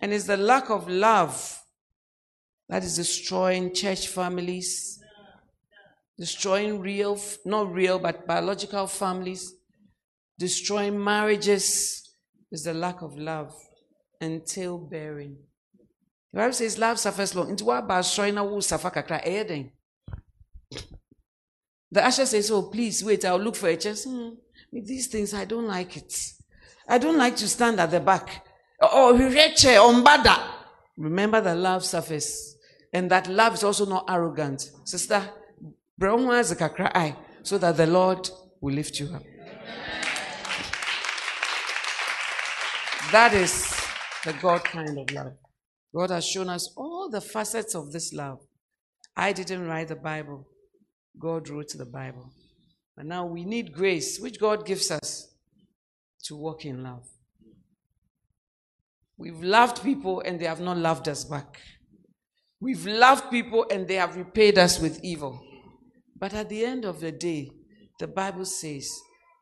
[0.00, 1.62] And it's the lack of love
[2.68, 5.01] that is destroying church families,
[6.22, 9.54] destroying real, not real, but biological families,
[10.38, 12.14] destroying marriages,
[12.52, 13.52] is the lack of love
[14.20, 15.36] and until bearing.
[16.32, 17.50] The Bible says love suffers long.
[17.50, 19.64] Into what about showing will suffer kakra eh,
[21.90, 24.04] The usher says, Oh, please wait, I'll look for a chance.
[24.04, 24.28] Hmm,
[24.70, 26.14] with these things, I don't like it.
[26.88, 28.46] I don't like to stand at the back.
[28.80, 30.40] Oh, ombada.
[30.96, 32.54] Remember that love suffers.
[32.92, 34.70] And that love is also not arrogant.
[34.84, 35.28] Sister,
[37.42, 38.28] so that the Lord
[38.60, 39.22] will lift you up.
[43.10, 43.78] That is
[44.24, 45.34] the God kind of love.
[45.94, 48.38] God has shown us all the facets of this love.
[49.14, 50.48] I didn't write the Bible,
[51.18, 52.32] God wrote the Bible.
[52.96, 55.34] And now we need grace, which God gives us
[56.24, 57.06] to walk in love.
[59.18, 61.58] We've loved people and they have not loved us back.
[62.60, 65.42] We've loved people and they have repaid us with evil.
[66.22, 67.50] But at the end of the day,
[67.98, 68.88] the Bible says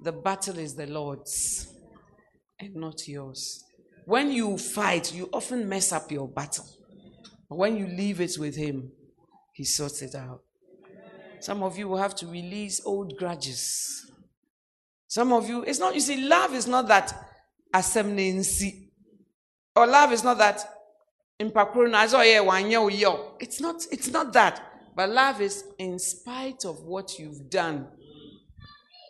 [0.03, 1.68] the battle is the Lord's
[2.59, 3.62] and not yours.
[4.07, 6.64] When you fight, you often mess up your battle.
[7.51, 8.93] But when you leave it with Him,
[9.53, 10.41] He sorts it out.
[11.41, 14.11] Some of you will have to release old grudges.
[15.07, 17.12] Some of you, it's not, you see, love is not that
[17.74, 18.91] assemblancy.
[19.76, 20.64] Or love is not that
[21.39, 21.55] it's
[23.61, 24.70] not, it's not that.
[25.01, 27.88] But love is in spite of what you've done.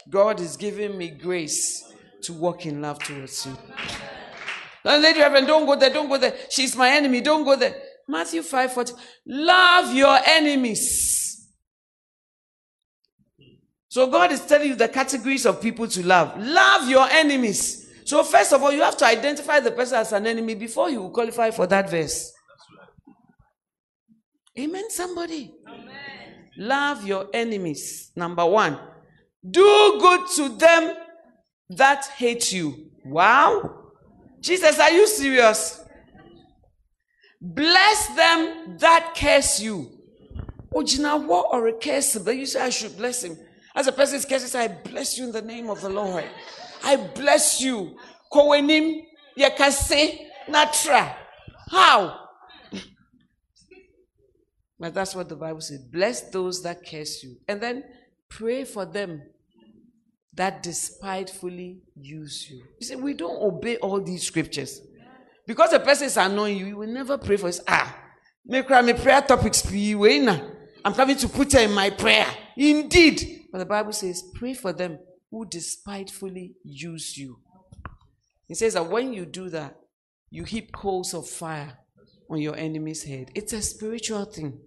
[0.08, 1.82] God is giving me grace
[2.22, 3.56] to walk in love towards you.
[4.84, 6.36] Lady Reverend, don't go there, don't go there.
[6.48, 7.74] She's my enemy, don't go there.
[8.06, 8.92] Matthew 5 40.
[9.26, 11.48] Love your enemies.
[13.88, 16.40] So God is telling you the categories of people to love.
[16.40, 17.90] Love your enemies.
[18.04, 21.08] So first of all, you have to identify the person as an enemy before you
[21.08, 22.32] qualify for that verse.
[24.60, 25.54] Amen, somebody.
[25.66, 26.50] Amen.
[26.58, 28.12] Love your enemies.
[28.14, 28.78] Number one.
[29.48, 30.96] Do good to them
[31.70, 32.90] that hate you.
[33.06, 33.92] Wow.
[34.40, 35.82] Jesus, are you serious?
[37.40, 39.90] Bless them that curse you.
[40.74, 42.18] Ojina, what or a curse?
[42.18, 43.38] But you say I should bless him.
[43.74, 46.24] As a person is cursing, I bless you in the name of the Lord.
[46.84, 47.96] I bless you.
[48.30, 49.04] Kowenim
[49.38, 51.14] yakase natra.
[51.70, 52.19] How?
[54.80, 55.78] But that's what the Bible says.
[55.78, 57.36] Bless those that curse you.
[57.46, 57.84] And then
[58.30, 59.22] pray for them
[60.32, 62.64] that despitefully use you.
[62.80, 64.80] You see, we don't obey all these scriptures.
[65.46, 67.94] Because the person is annoying you, you will never pray for his ah.
[68.46, 69.62] Make my prayer topics
[70.82, 72.26] I'm coming to put her in my prayer.
[72.56, 73.48] Indeed.
[73.52, 74.98] But the Bible says, pray for them
[75.30, 77.38] who despitefully use you.
[78.48, 79.76] He says that when you do that,
[80.30, 81.76] you heap coals of fire
[82.30, 83.30] on your enemy's head.
[83.34, 84.58] It's a spiritual thing.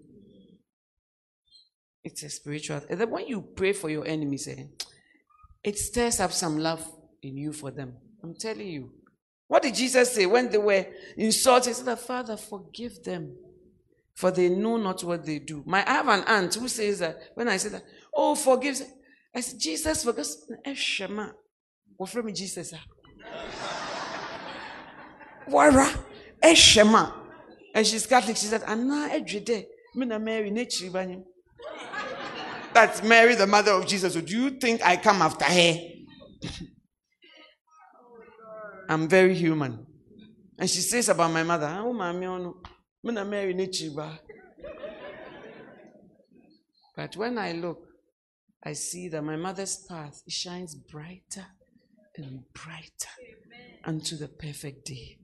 [2.04, 2.82] It's a spiritual.
[2.89, 4.66] And then when you pray for your enemies, eh,
[5.64, 6.86] it stirs up some love
[7.22, 7.95] in you for them.
[8.22, 8.91] I'm telling you.
[9.47, 10.86] What did Jesus say when they were
[11.16, 11.70] insulted?
[11.70, 13.36] He said, Father, forgive them,
[14.16, 15.64] for they know not what they do.
[15.66, 17.84] My, I have an aunt who says that when I say that,
[18.14, 18.82] oh, forgive.
[19.36, 20.45] I said, Jesus forgives.
[20.66, 21.30] Eh, Shema.
[21.95, 22.74] What from me, Jesus?
[22.74, 22.84] Ah.
[25.47, 25.99] Wara.
[26.41, 27.14] Eh, Eshema.
[27.76, 28.38] And she's Catholic.
[28.38, 29.66] She said, Anna Ejide.
[29.95, 30.91] Mina Mary, Nechi
[32.74, 34.13] That's Mary, the mother of Jesus.
[34.13, 35.78] So do you think I come after her?
[38.89, 39.86] I'm very human.
[40.57, 42.28] And she says about my mother, ah, oh, mommy,
[43.26, 43.93] Mary, Nechi
[46.95, 47.80] But when I look,
[48.63, 51.45] I see that my mother's path shines brighter
[52.15, 53.78] and brighter Amen.
[53.84, 55.17] unto the perfect day.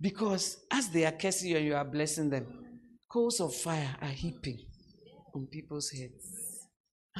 [0.00, 2.46] Because as they are cursing you and you are blessing them,
[3.10, 4.58] coals of fire are heaping
[5.34, 6.37] on people's heads.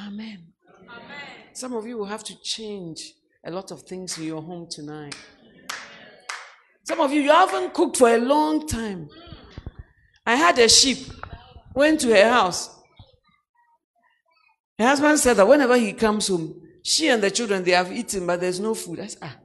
[0.07, 0.47] Amen.
[0.87, 1.17] Amen.
[1.53, 3.13] Some of you will have to change
[3.45, 5.15] a lot of things in your home tonight.
[6.83, 9.09] Some of you, you haven't cooked for a long time.
[10.25, 11.11] I had a sheep,
[11.73, 12.69] went to her house.
[14.77, 18.25] Her husband said that whenever he comes home, she and the children, they have eaten,
[18.25, 18.99] but there's no food.
[19.01, 19.37] I said, ah.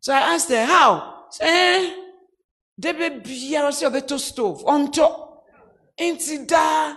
[0.00, 1.24] So I asked her, how?
[1.32, 1.92] She said, eh,
[2.80, 5.28] sɛ ɔbɛtɔ stove ɔntɔ
[5.98, 6.96] nti daa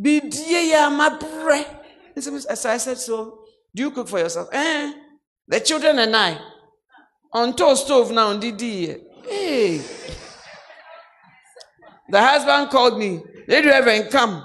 [0.00, 1.76] bidie yɛ amabrɛ
[2.20, 3.44] so I said so
[3.74, 4.48] do you cook for yourself?
[4.52, 4.92] Eh?
[5.46, 6.38] The children and I
[7.34, 9.80] ɔntɔ stove now ndidi hey.
[12.10, 13.20] The husband called me.
[13.46, 14.42] Lady reverend come.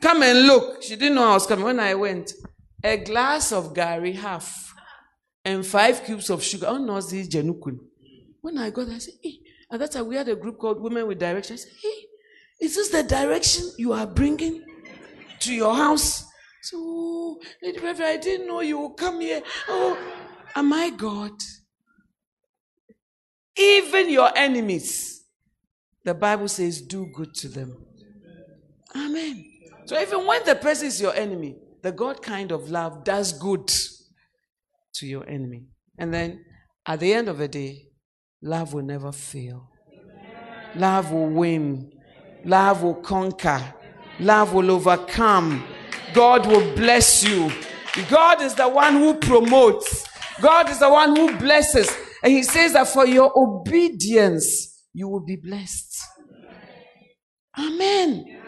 [0.00, 0.82] Come and look.
[0.82, 1.66] She didn't know I was coming.
[1.66, 2.32] When I went
[2.82, 4.74] a glass of gari half
[5.44, 6.66] and five cubes of sugar.
[6.68, 7.78] Oh no this jenukun?
[8.40, 9.40] When I got there I said hey
[9.74, 11.54] at that time, we had a group called Women with Direction.
[11.54, 12.06] I said, Hey,
[12.60, 14.62] is this the direction you are bringing
[15.44, 16.24] to your house?
[16.62, 19.42] So, Lady Reverend, I didn't know you would come here.
[19.68, 19.98] Oh,
[20.54, 21.32] am I God?
[23.56, 25.24] Even your enemies,
[26.04, 27.76] the Bible says, do good to them.
[28.96, 29.44] Amen.
[29.86, 33.70] So, even when the person is your enemy, the God kind of love does good
[34.94, 35.66] to your enemy.
[35.98, 36.44] And then
[36.86, 37.88] at the end of the day,
[38.44, 39.70] Love will never fail.
[40.76, 41.90] Love will win.
[42.44, 43.74] Love will conquer.
[44.20, 45.64] Love will overcome.
[46.12, 47.50] God will bless you.
[48.08, 50.06] God is the one who promotes.
[50.40, 51.90] God is the one who blesses.
[52.22, 56.02] And He says that for your obedience, you will be blessed.
[57.58, 58.42] Amen.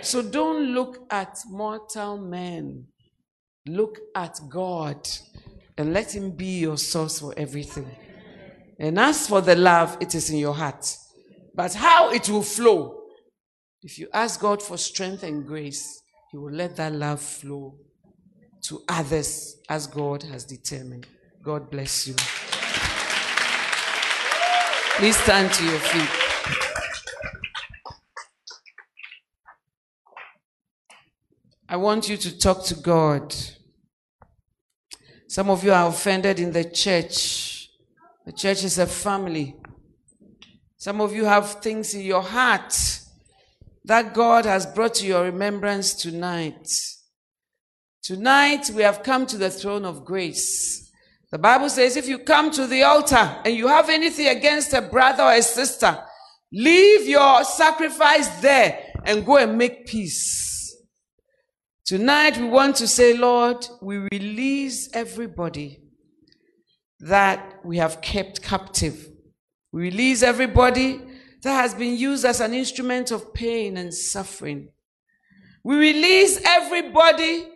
[0.00, 2.86] So don't look at mortal men.
[3.66, 5.06] Look at God
[5.76, 7.90] and let Him be your source for everything.
[8.78, 10.96] And as for the love, it is in your heart.
[11.54, 12.97] But how it will flow,
[13.82, 17.76] if you ask God for strength and grace, He will let that love flow
[18.64, 21.06] to others as God has determined.
[21.42, 22.14] God bless you.
[24.96, 26.08] Please stand to your feet.
[31.68, 33.34] I want you to talk to God.
[35.28, 37.70] Some of you are offended in the church.
[38.26, 39.54] The church is a family.
[40.78, 42.74] Some of you have things in your heart
[43.88, 46.68] that God has brought to your remembrance tonight.
[48.02, 50.92] Tonight, we have come to the throne of grace
[51.30, 54.82] The Bible says if you come to the altar and you have anything against a
[54.82, 55.98] brother or a sister,
[56.52, 60.76] leave your sacrifice there and go and make peace.
[61.84, 65.80] Tonight we want to say, Lord, we release everybody
[67.00, 69.08] that we have kept captive.
[69.72, 71.07] We release everybody
[71.42, 74.68] that has been used as an instrument of pain and suffering.
[75.62, 77.48] We release everybody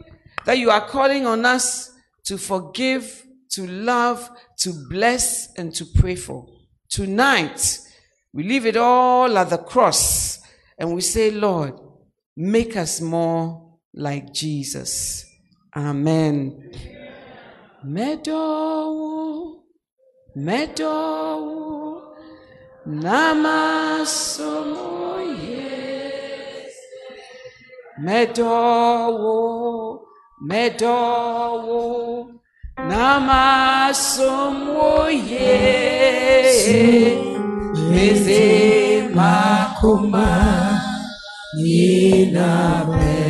[0.45, 1.93] that you are calling on us
[2.25, 6.47] to forgive, to love, to bless, and to pray for.
[6.89, 7.79] Tonight,
[8.33, 10.41] we leave it all at the cross
[10.79, 11.75] and we say, Lord,
[12.37, 15.25] make us more like Jesus.
[15.77, 16.71] Amen.
[17.85, 19.63] Medo,
[20.35, 21.82] medo,
[22.87, 24.73] namasomoye.
[27.99, 30.01] Medo,
[30.41, 30.97] medo,
[32.89, 34.43] namasomoye.
[37.91, 40.29] Meze makuma,
[41.55, 43.23] nina medo.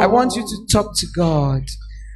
[0.00, 1.62] I want you to talk to God.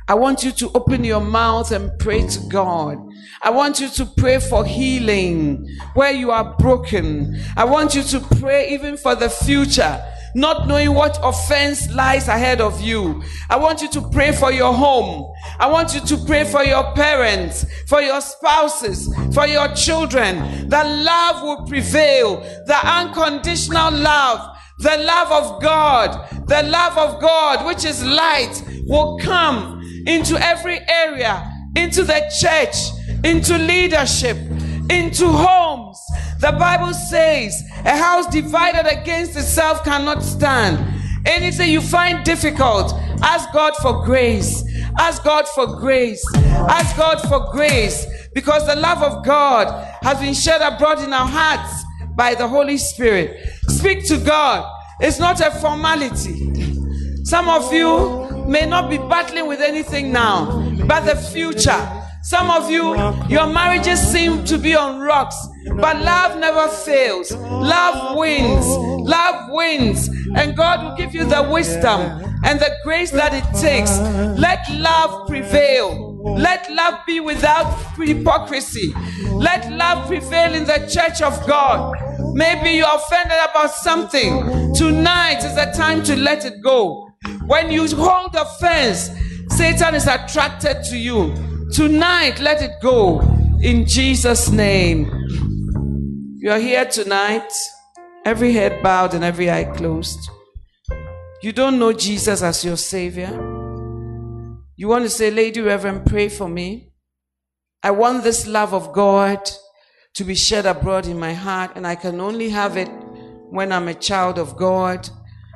[0.08, 2.98] I want you to open your mouth and pray to God.
[3.42, 7.40] I want you to pray for healing where you are broken.
[7.56, 10.02] I want you to pray even for the future
[10.34, 13.22] not knowing what offense lies ahead of you.
[13.50, 15.32] I want you to pray for your home.
[15.58, 20.68] I want you to pray for your parents, for your spouses, for your children.
[20.68, 27.66] That love will prevail, the unconditional love, the love of God, the love of God,
[27.66, 32.76] which is light, will come into every area, into the church,
[33.24, 34.36] into leadership,
[34.90, 35.98] into homes.
[36.40, 41.00] The Bible says a house divided against itself cannot stand.
[41.24, 42.92] Anything you find difficult,
[43.22, 44.64] ask God for grace.
[44.98, 46.22] Ask God for grace.
[46.36, 48.06] Ask God for grace.
[48.34, 49.68] Because the love of God
[50.02, 51.84] has been shed abroad in our hearts
[52.16, 53.48] by the Holy Spirit.
[53.68, 54.70] Speak to God.
[55.00, 56.52] It's not a formality.
[57.24, 62.70] Some of you may not be battling with anything now, but the future some of
[62.70, 62.94] you,
[63.28, 65.36] your marriages seem to be on rocks,
[65.74, 67.32] but love never fails.
[67.32, 68.64] Love wins.
[68.64, 70.08] Love wins.
[70.36, 72.00] And God will give you the wisdom
[72.44, 73.98] and the grace that it takes.
[74.38, 76.22] Let love prevail.
[76.38, 78.94] Let love be without hypocrisy.
[79.32, 81.92] Let love prevail in the church of God.
[82.34, 84.72] Maybe you're offended about something.
[84.74, 87.11] Tonight is the time to let it go.
[87.46, 89.10] When you hold offense,
[89.48, 91.34] Satan is attracted to you.
[91.72, 93.20] Tonight, let it go
[93.60, 95.10] in Jesus' name.
[96.38, 97.52] You're here tonight,
[98.24, 100.18] every head bowed and every eye closed.
[101.42, 103.30] You don't know Jesus as your Savior.
[104.76, 106.92] You want to say, Lady Reverend, pray for me.
[107.82, 109.50] I want this love of God
[110.14, 112.88] to be shed abroad in my heart, and I can only have it
[113.50, 115.08] when I'm a child of God.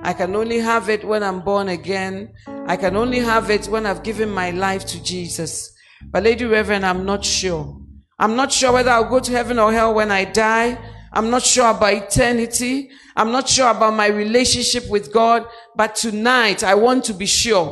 [0.07, 2.33] I can only have it when I'm born again.
[2.69, 5.77] I can only have it when I've given my life to Jesus.
[6.13, 7.77] But Lady Reverend, I'm not sure.
[8.17, 10.79] I'm not sure whether I'll go to heaven or hell when I die.
[11.13, 12.89] I'm not sure about eternity.
[13.17, 15.45] I'm not sure about my relationship with God.
[15.75, 17.67] But tonight, I want to be sure.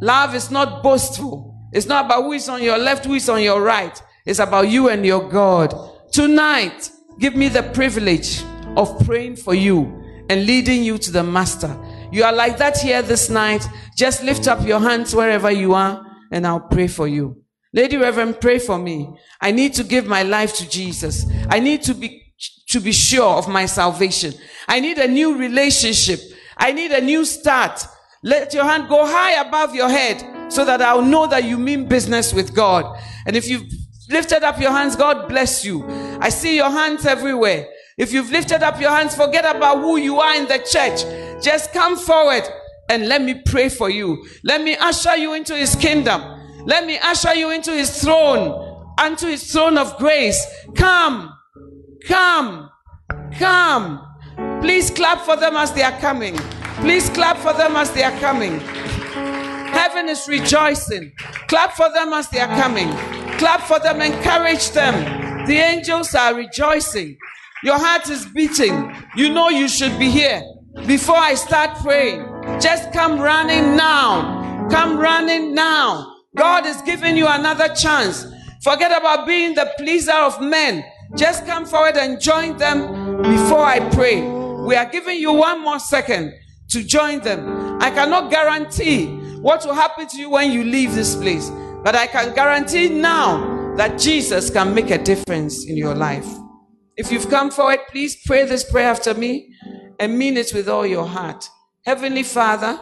[0.00, 1.52] Love is not boastful.
[1.72, 4.00] It's not about who is on your left, who is on your right.
[4.24, 5.74] It's about you and your God.
[6.12, 8.44] Tonight, give me the privilege
[8.76, 9.99] of praying for you
[10.30, 11.76] and leading you to the Master.
[12.12, 13.66] You are like that here this night.
[13.96, 17.42] Just lift up your hands wherever you are and I'll pray for you.
[17.72, 19.12] Lady Reverend, pray for me.
[19.40, 21.26] I need to give my life to Jesus.
[21.48, 22.32] I need to be,
[22.68, 24.32] to be sure of my salvation.
[24.68, 26.20] I need a new relationship.
[26.56, 27.84] I need a new start.
[28.22, 31.88] Let your hand go high above your head so that I'll know that you mean
[31.88, 33.00] business with God.
[33.26, 33.66] And if you've
[34.08, 35.84] lifted up your hands, God bless you.
[36.20, 37.66] I see your hands everywhere.
[38.00, 41.04] If you've lifted up your hands, forget about who you are in the church.
[41.44, 42.44] Just come forward
[42.88, 44.26] and let me pray for you.
[44.42, 46.22] Let me usher you into his kingdom.
[46.64, 50.42] Let me usher you into his throne, unto his throne of grace.
[50.74, 51.30] Come,
[52.06, 52.70] come,
[53.36, 54.00] come.
[54.62, 56.36] Please clap for them as they are coming.
[56.80, 58.60] Please clap for them as they are coming.
[58.60, 61.12] Heaven is rejoicing.
[61.48, 62.88] Clap for them as they are coming.
[63.36, 65.46] Clap for them, encourage them.
[65.46, 67.18] The angels are rejoicing.
[67.62, 68.94] Your heart is beating.
[69.16, 70.42] You know you should be here.
[70.86, 72.24] Before I start praying,
[72.58, 74.66] just come running now.
[74.70, 76.14] Come running now.
[76.36, 78.24] God is giving you another chance.
[78.62, 80.84] Forget about being the pleaser of men.
[81.16, 84.22] Just come forward and join them before I pray.
[84.22, 86.32] We are giving you one more second
[86.70, 87.78] to join them.
[87.82, 89.06] I cannot guarantee
[89.40, 91.50] what will happen to you when you leave this place,
[91.82, 96.26] but I can guarantee now that Jesus can make a difference in your life.
[97.00, 99.54] If you've come forward, please pray this prayer after me
[99.98, 101.48] and mean it with all your heart.
[101.86, 102.78] Heavenly Father,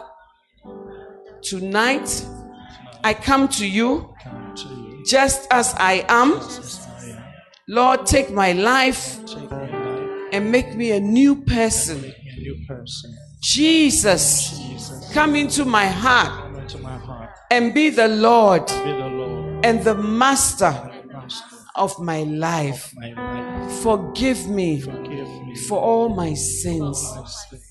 [1.41, 2.25] tonight
[3.01, 5.03] I come to you Come to you.
[5.05, 6.33] just as I am.
[6.33, 7.23] As I am.
[7.69, 10.29] Lord, take my life Take my life.
[10.33, 12.01] and make me a new person.
[12.01, 13.15] Make me a new person.
[13.41, 17.29] Jesus, come into my heart Come into my heart.
[17.51, 19.65] and be the Lord Be the Lord.
[19.65, 20.75] and the Master
[21.75, 22.93] of my life.
[23.85, 24.15] Of my life.
[24.15, 27.01] Forgive me Forgive me for all my sins.
[27.15, 27.65] my sins.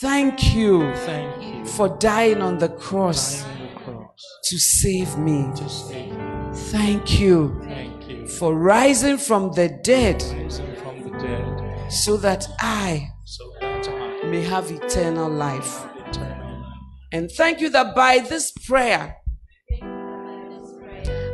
[0.00, 5.50] Thank you Thank you for dying on the cross on the cross to save me.
[5.56, 6.18] to save me.
[6.54, 13.10] Thank you Thank you for rising from the dead from the dead so that I
[13.24, 15.84] so that I may have eternal life.
[15.94, 16.68] may eternal life.
[17.12, 19.16] And thank you that by this prayer,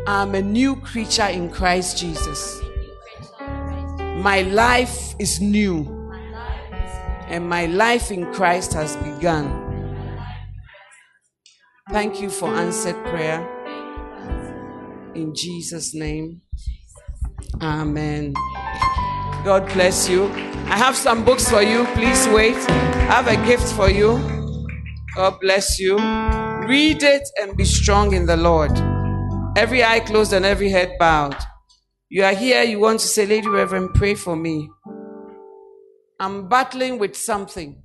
[0.06, 2.60] I'm a new creature in Christ Jesus.
[4.20, 6.12] My life is new,
[7.28, 9.48] and my life in Christ has begun.
[11.88, 13.40] Thank you for answered prayer.
[15.14, 16.42] In Jesus' name,
[17.62, 18.34] Amen.
[19.42, 20.26] God bless you.
[20.68, 21.86] I have some books for you.
[21.94, 22.56] Please wait.
[22.56, 24.18] I have a gift for you.
[25.16, 25.96] God bless you.
[26.68, 28.72] Read it and be strong in the Lord.
[29.56, 31.36] Every eye closed and every head bowed.
[32.12, 34.68] You are here, you want to say, Lady Reverend, pray for me.
[36.18, 37.84] I'm battling with something.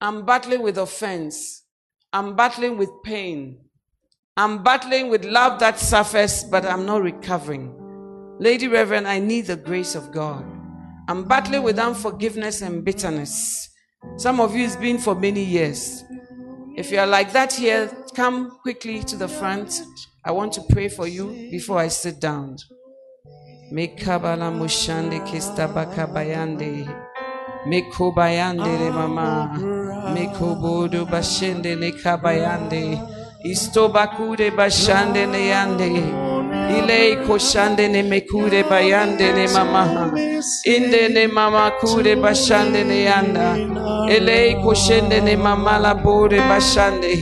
[0.00, 1.64] I'm battling with offense.
[2.12, 3.58] I'm battling with pain.
[4.36, 7.74] I'm battling with love that suffers, but I'm not recovering.
[8.38, 10.44] Lady Reverend, I need the grace of God.
[11.08, 13.68] I'm battling with unforgiveness and bitterness.
[14.16, 16.04] Some of you, it's been for many years.
[16.76, 19.82] If you are like that here, come quickly to the front.
[20.24, 22.58] I want to pray for you before I sit down.
[23.74, 26.86] Mekabala mushande kistabaka bayande.
[27.66, 29.50] Mekobayande re mama.
[30.14, 33.00] Mekobodo bashende kabayande.
[33.44, 35.90] Istobakude bashande ne yande.
[36.78, 40.12] Ile koshande ne mekude bayande ne mama.
[40.64, 43.56] Inde ne mama kude bashande ne yanda.
[44.08, 47.12] Ele koshende ne mama la bode bashande.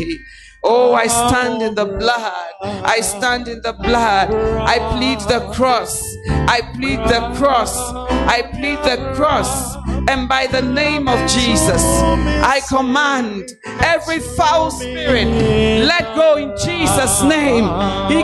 [0.64, 2.52] Oh, I oh, stand in the oh, blood.
[2.60, 4.32] Oh, I stand in the blood.
[4.32, 6.16] I plead the cross.
[6.28, 7.76] I plead the cross.
[8.28, 9.76] I plead the cross.
[10.08, 15.26] And by the name of Jesus, I command every foul spirit,
[15.84, 17.66] let go in Jesus' name.
[18.08, 18.22] Be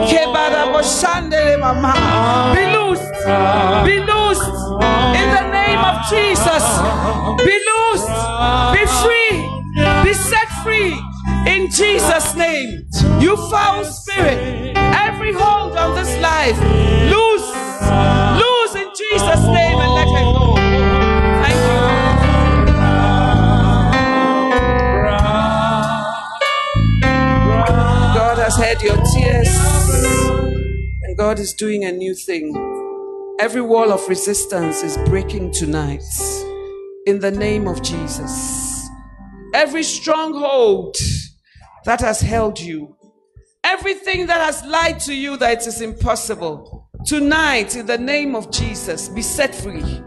[2.76, 3.12] loosed.
[3.84, 4.48] Be loosed.
[5.18, 6.64] In the name of Jesus.
[7.42, 8.08] Be loosed.
[8.74, 9.47] Be free.
[11.46, 12.86] In Jesus' name.
[13.20, 14.76] You foul spirit.
[14.76, 16.58] Every hold on this life.
[17.10, 17.48] Loose.
[18.40, 20.54] Loose in Jesus' name and let her go.
[21.42, 21.78] Thank you.
[28.14, 29.48] God has heard your tears.
[31.02, 32.54] And God is doing a new thing.
[33.40, 36.02] Every wall of resistance is breaking tonight.
[37.06, 38.88] In the name of Jesus.
[39.54, 40.96] Every stronghold
[41.84, 42.96] that has held you,
[43.64, 48.50] everything that has lied to you that it is impossible, tonight, in the name of
[48.50, 50.02] Jesus, be set free.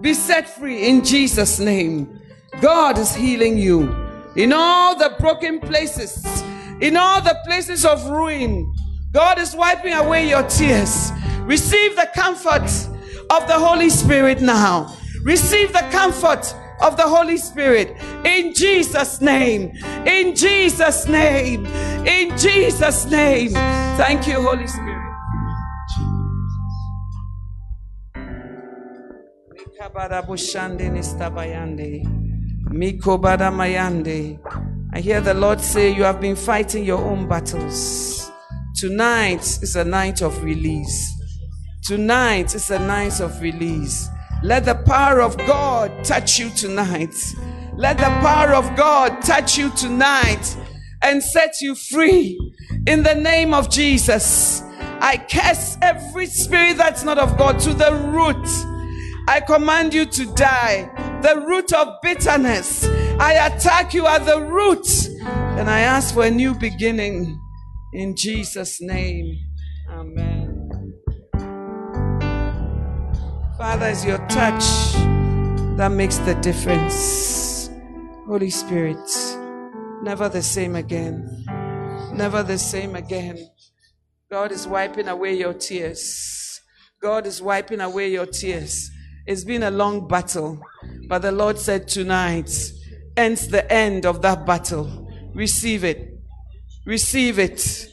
[0.00, 2.20] Be set free in Jesus' name.
[2.60, 3.94] God is healing you
[4.36, 6.24] in all the broken places,
[6.80, 8.72] in all the places of ruin.
[9.12, 11.12] God is wiping away your tears.
[11.40, 12.68] Receive the comfort
[13.30, 14.94] of the Holy Spirit now.
[15.22, 19.72] Receive the comfort of the Holy Spirit in Jesus' name.
[20.06, 21.66] In Jesus' name.
[22.06, 23.50] In Jesus' name.
[23.96, 24.98] Thank you, Holy Spirit.
[34.94, 38.30] I hear the Lord say, You have been fighting your own battles.
[38.76, 41.12] Tonight is a night of release.
[41.84, 44.08] Tonight is a night of release.
[44.42, 47.14] Let the power of God touch you tonight.
[47.76, 50.56] Let the power of God touch you tonight
[51.02, 52.38] and set you free.
[52.86, 54.62] In the name of Jesus,
[55.00, 58.46] I curse every spirit that's not of God to the root.
[59.28, 60.90] I command you to die.
[61.22, 62.84] The root of bitterness.
[63.20, 64.86] I attack you at the root.
[65.22, 67.40] And I ask for a new beginning
[67.92, 69.38] in Jesus' name.
[69.88, 70.51] Amen.
[73.62, 74.64] Father, it's your touch
[75.76, 77.70] that makes the difference.
[78.26, 78.98] Holy Spirit,
[80.02, 81.44] never the same again.
[82.12, 83.38] Never the same again.
[84.28, 86.60] God is wiping away your tears.
[87.00, 88.90] God is wiping away your tears.
[89.28, 90.60] It's been a long battle,
[91.06, 92.50] but the Lord said tonight
[93.16, 95.08] ends the end of that battle.
[95.34, 96.18] Receive it.
[96.84, 97.86] Receive it.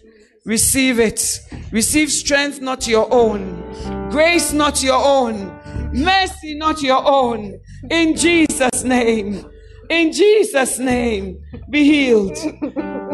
[0.45, 1.39] Receive it.
[1.71, 4.09] Receive strength, not your own.
[4.09, 5.58] Grace, not your own.
[5.93, 7.59] Mercy, not your own.
[7.89, 9.45] In Jesus' name.
[9.89, 11.39] In Jesus' name.
[11.69, 12.37] Be healed.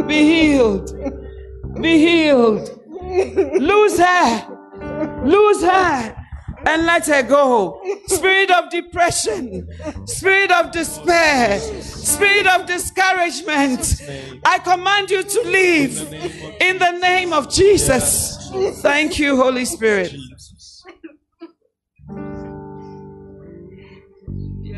[0.07, 0.91] Be healed.
[1.81, 2.81] Be healed.
[3.59, 5.21] Lose her.
[5.23, 6.15] Lose her
[6.65, 7.81] and let her go.
[8.07, 9.67] Spirit of depression,
[10.05, 14.01] spirit of despair, spirit of discouragement.
[14.45, 16.01] I command you to leave
[16.61, 18.49] in the name of Jesus.
[18.81, 20.15] Thank you, Holy Spirit.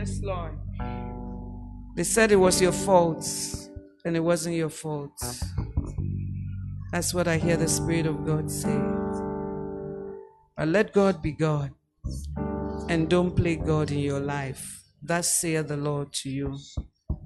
[0.07, 0.57] Yes, Lord.
[1.95, 3.27] They said it was your fault,
[4.05, 5.19] and it wasn't your fault.
[6.93, 8.79] That's what I hear the Spirit of God say.
[10.55, 11.71] But let God be God.
[12.88, 14.81] And don't play God in your life.
[15.01, 16.57] Thus saith the Lord to you.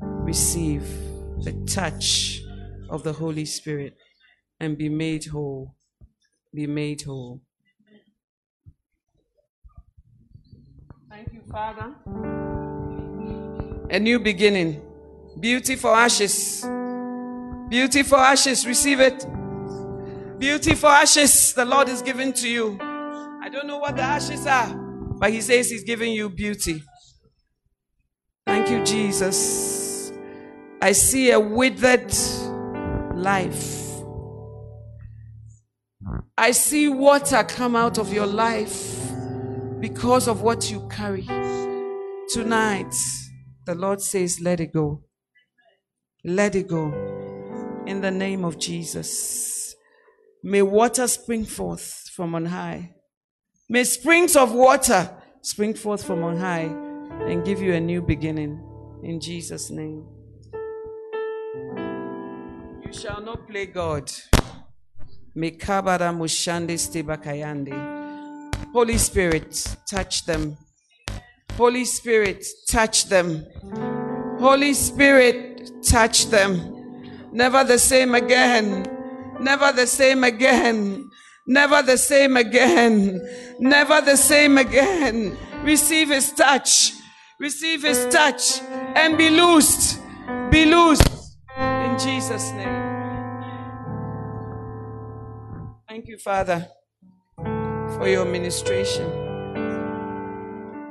[0.01, 0.83] Receive
[1.43, 2.41] the touch
[2.89, 3.95] of the Holy Spirit
[4.59, 5.75] and be made whole.
[6.53, 7.41] Be made whole.
[11.09, 12.40] Thank you, Father.
[13.91, 14.81] A new beginning.
[15.37, 16.65] Beauty for ashes.
[17.69, 18.65] Beauty for ashes.
[18.65, 19.25] Receive it.
[20.39, 21.53] Beauty for ashes.
[21.53, 22.77] The Lord is giving to you.
[22.81, 26.81] I don't know what the ashes are, but He says He's giving you beauty.
[28.47, 30.13] Thank you, Jesus.
[30.81, 32.13] I see a withered
[33.13, 34.01] life.
[36.37, 39.11] I see water come out of your life
[39.81, 41.27] because of what you carry.
[42.29, 42.95] Tonight,
[43.65, 45.03] the Lord says, Let it go.
[46.23, 46.93] Let it go.
[47.85, 49.75] In the name of Jesus.
[50.43, 52.95] May water spring forth from on high.
[53.69, 55.09] May springs of water
[55.41, 56.69] spring forth from on high
[57.27, 58.61] and give you a new beginning.
[59.03, 60.05] In Jesus' name.
[62.83, 64.11] You shall not play God.
[68.73, 70.57] Holy Spirit, touch them.
[71.57, 73.45] Holy Spirit, touch them.
[74.39, 77.29] Holy Spirit, touch them.
[77.31, 78.87] Never the same again.
[79.39, 81.09] Never the same again.
[81.47, 83.21] Never the same again.
[83.59, 85.37] Never the same again.
[85.63, 86.93] Receive his touch.
[87.39, 88.61] Receive his touch
[88.95, 89.99] and be loosed.
[90.49, 92.91] Be loosed in Jesus' name.
[95.87, 96.67] Thank you, Father,
[97.37, 99.30] for your ministration.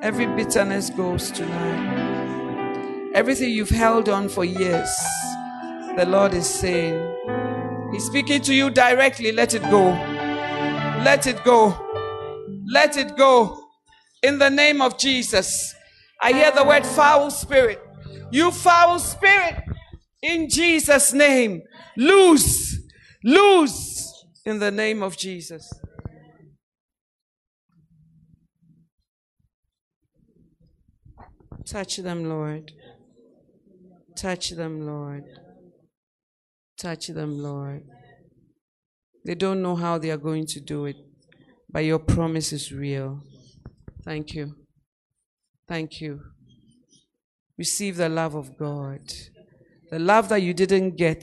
[0.02, 3.10] Every bitterness goes tonight.
[3.14, 4.88] Everything you've held on for years,
[5.96, 6.98] the Lord is saying,
[7.92, 9.30] He's speaking to you directly.
[9.30, 9.90] Let it go.
[11.04, 11.76] Let it go.
[12.72, 13.62] Let it go.
[14.22, 15.74] In the name of Jesus.
[16.22, 17.82] I hear the word foul spirit.
[18.30, 19.56] You foul spirit.
[20.22, 21.62] In Jesus' name.
[21.96, 22.78] Loose.
[23.24, 24.24] Loose.
[24.46, 25.70] In the name of Jesus.
[31.70, 32.72] Touch them, Lord.
[34.16, 35.22] Touch them, Lord.
[36.76, 37.84] Touch them, Lord.
[39.24, 40.96] They don't know how they are going to do it,
[41.70, 43.22] but your promise is real.
[44.04, 44.56] Thank you.
[45.68, 46.20] Thank you.
[47.56, 49.02] Receive the love of God.
[49.92, 51.22] The love that you didn't get.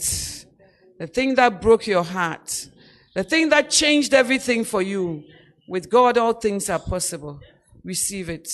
[0.97, 2.69] The thing that broke your heart.
[3.15, 5.23] The thing that changed everything for you.
[5.67, 7.37] With God, all things are possible.
[7.83, 8.47] Receive it.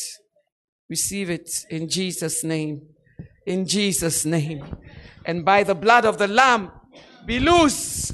[0.93, 2.83] Receive it in Jesus' name.
[3.47, 4.63] In Jesus' name.
[5.25, 6.69] And by the blood of the Lamb,
[7.25, 8.13] be loose.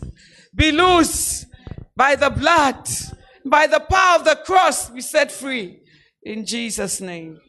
[0.56, 1.46] Be loose.
[1.94, 2.88] By the blood.
[3.46, 5.82] By the power of the cross, be set free.
[6.24, 7.42] In Jesus' name.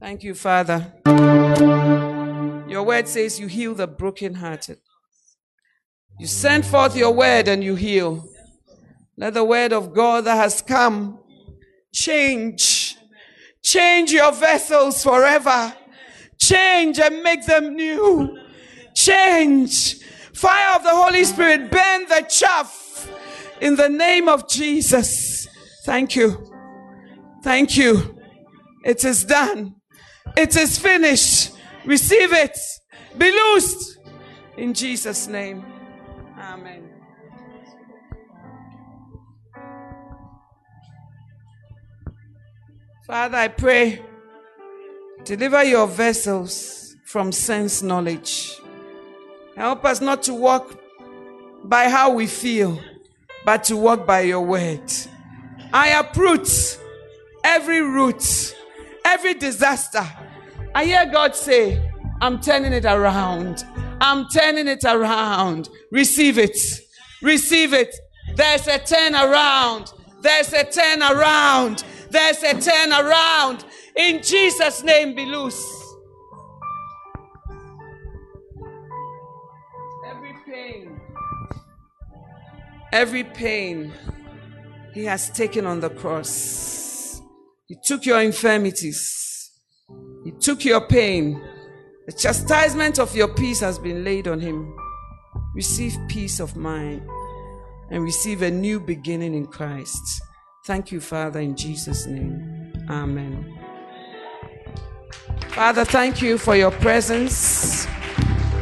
[0.00, 0.90] Thank you, Father.
[2.66, 4.78] Your word says you heal the brokenhearted.
[6.18, 8.26] You send forth your word and you heal.
[9.16, 11.20] Let the word of God that has come
[11.92, 12.96] change.
[13.62, 15.74] Change your vessels forever.
[16.38, 18.38] Change and make them new.
[18.94, 20.02] Change.
[20.34, 23.08] Fire of the Holy Spirit, burn the chaff
[23.60, 25.48] in the name of Jesus.
[25.84, 26.52] Thank you.
[27.42, 28.18] Thank you.
[28.84, 29.76] It is done.
[30.36, 31.52] It is finished.
[31.84, 32.58] Receive it.
[33.16, 33.98] Be loosed.
[34.56, 35.73] In Jesus' name.
[43.06, 44.00] Father, I pray,
[45.24, 48.58] deliver your vessels from sense knowledge.
[49.54, 50.80] Help us not to walk
[51.64, 52.80] by how we feel,
[53.44, 54.90] but to walk by your word.
[55.70, 56.78] I uproot
[57.44, 58.56] every root,
[59.04, 60.06] every disaster.
[60.74, 61.86] I hear God say,
[62.22, 63.66] I'm turning it around.
[64.00, 65.68] I'm turning it around.
[65.90, 66.56] Receive it.
[67.20, 67.94] Receive it.
[68.34, 69.92] There's a turn around.
[70.22, 71.84] There's a turn around.
[72.14, 73.64] There's a turnaround.
[73.96, 75.60] In Jesus' name, be loose.
[80.06, 81.00] Every pain,
[82.92, 83.92] every pain
[84.92, 87.20] he has taken on the cross.
[87.66, 89.50] He took your infirmities.
[90.24, 91.42] He took your pain.
[92.06, 94.72] The chastisement of your peace has been laid on him.
[95.56, 97.02] Receive peace of mind
[97.90, 100.22] and receive a new beginning in Christ.
[100.64, 102.72] Thank you, Father, in Jesus' name.
[102.88, 103.54] Amen.
[105.48, 107.86] Father, thank you for your presence.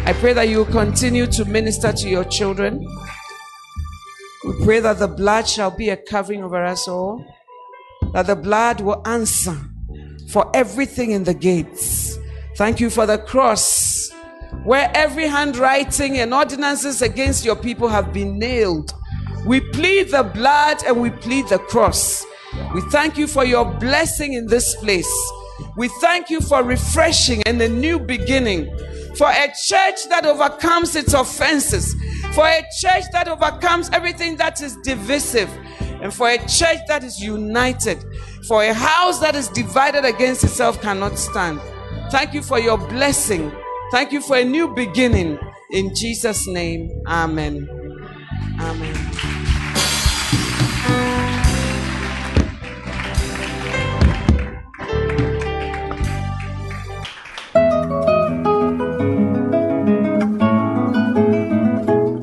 [0.05, 2.85] I pray that you will continue to minister to your children.
[4.45, 7.25] We pray that the blood shall be a covering over us all,
[8.15, 9.57] that the blood will answer
[10.33, 12.19] for everything in the gates.
[12.57, 14.11] Thank you for the cross,
[14.65, 18.93] where every handwriting and ordinances against your people have been nailed.
[19.47, 22.25] We plead the blood and we plead the cross.
[22.75, 25.13] We thank you for your blessing in this place.
[25.77, 28.67] We thank you for refreshing and a new beginning,
[29.17, 31.95] for a church that overcomes its offenses,
[32.35, 35.51] for a church that overcomes everything that is divisive,
[35.81, 38.05] and for a church that is united,
[38.47, 41.61] for a house that is divided against itself cannot stand.
[42.11, 43.53] Thank you for your blessing.
[43.91, 45.39] Thank you for a new beginning.
[45.71, 47.69] In Jesus' name, Amen.
[48.61, 49.12] Amen.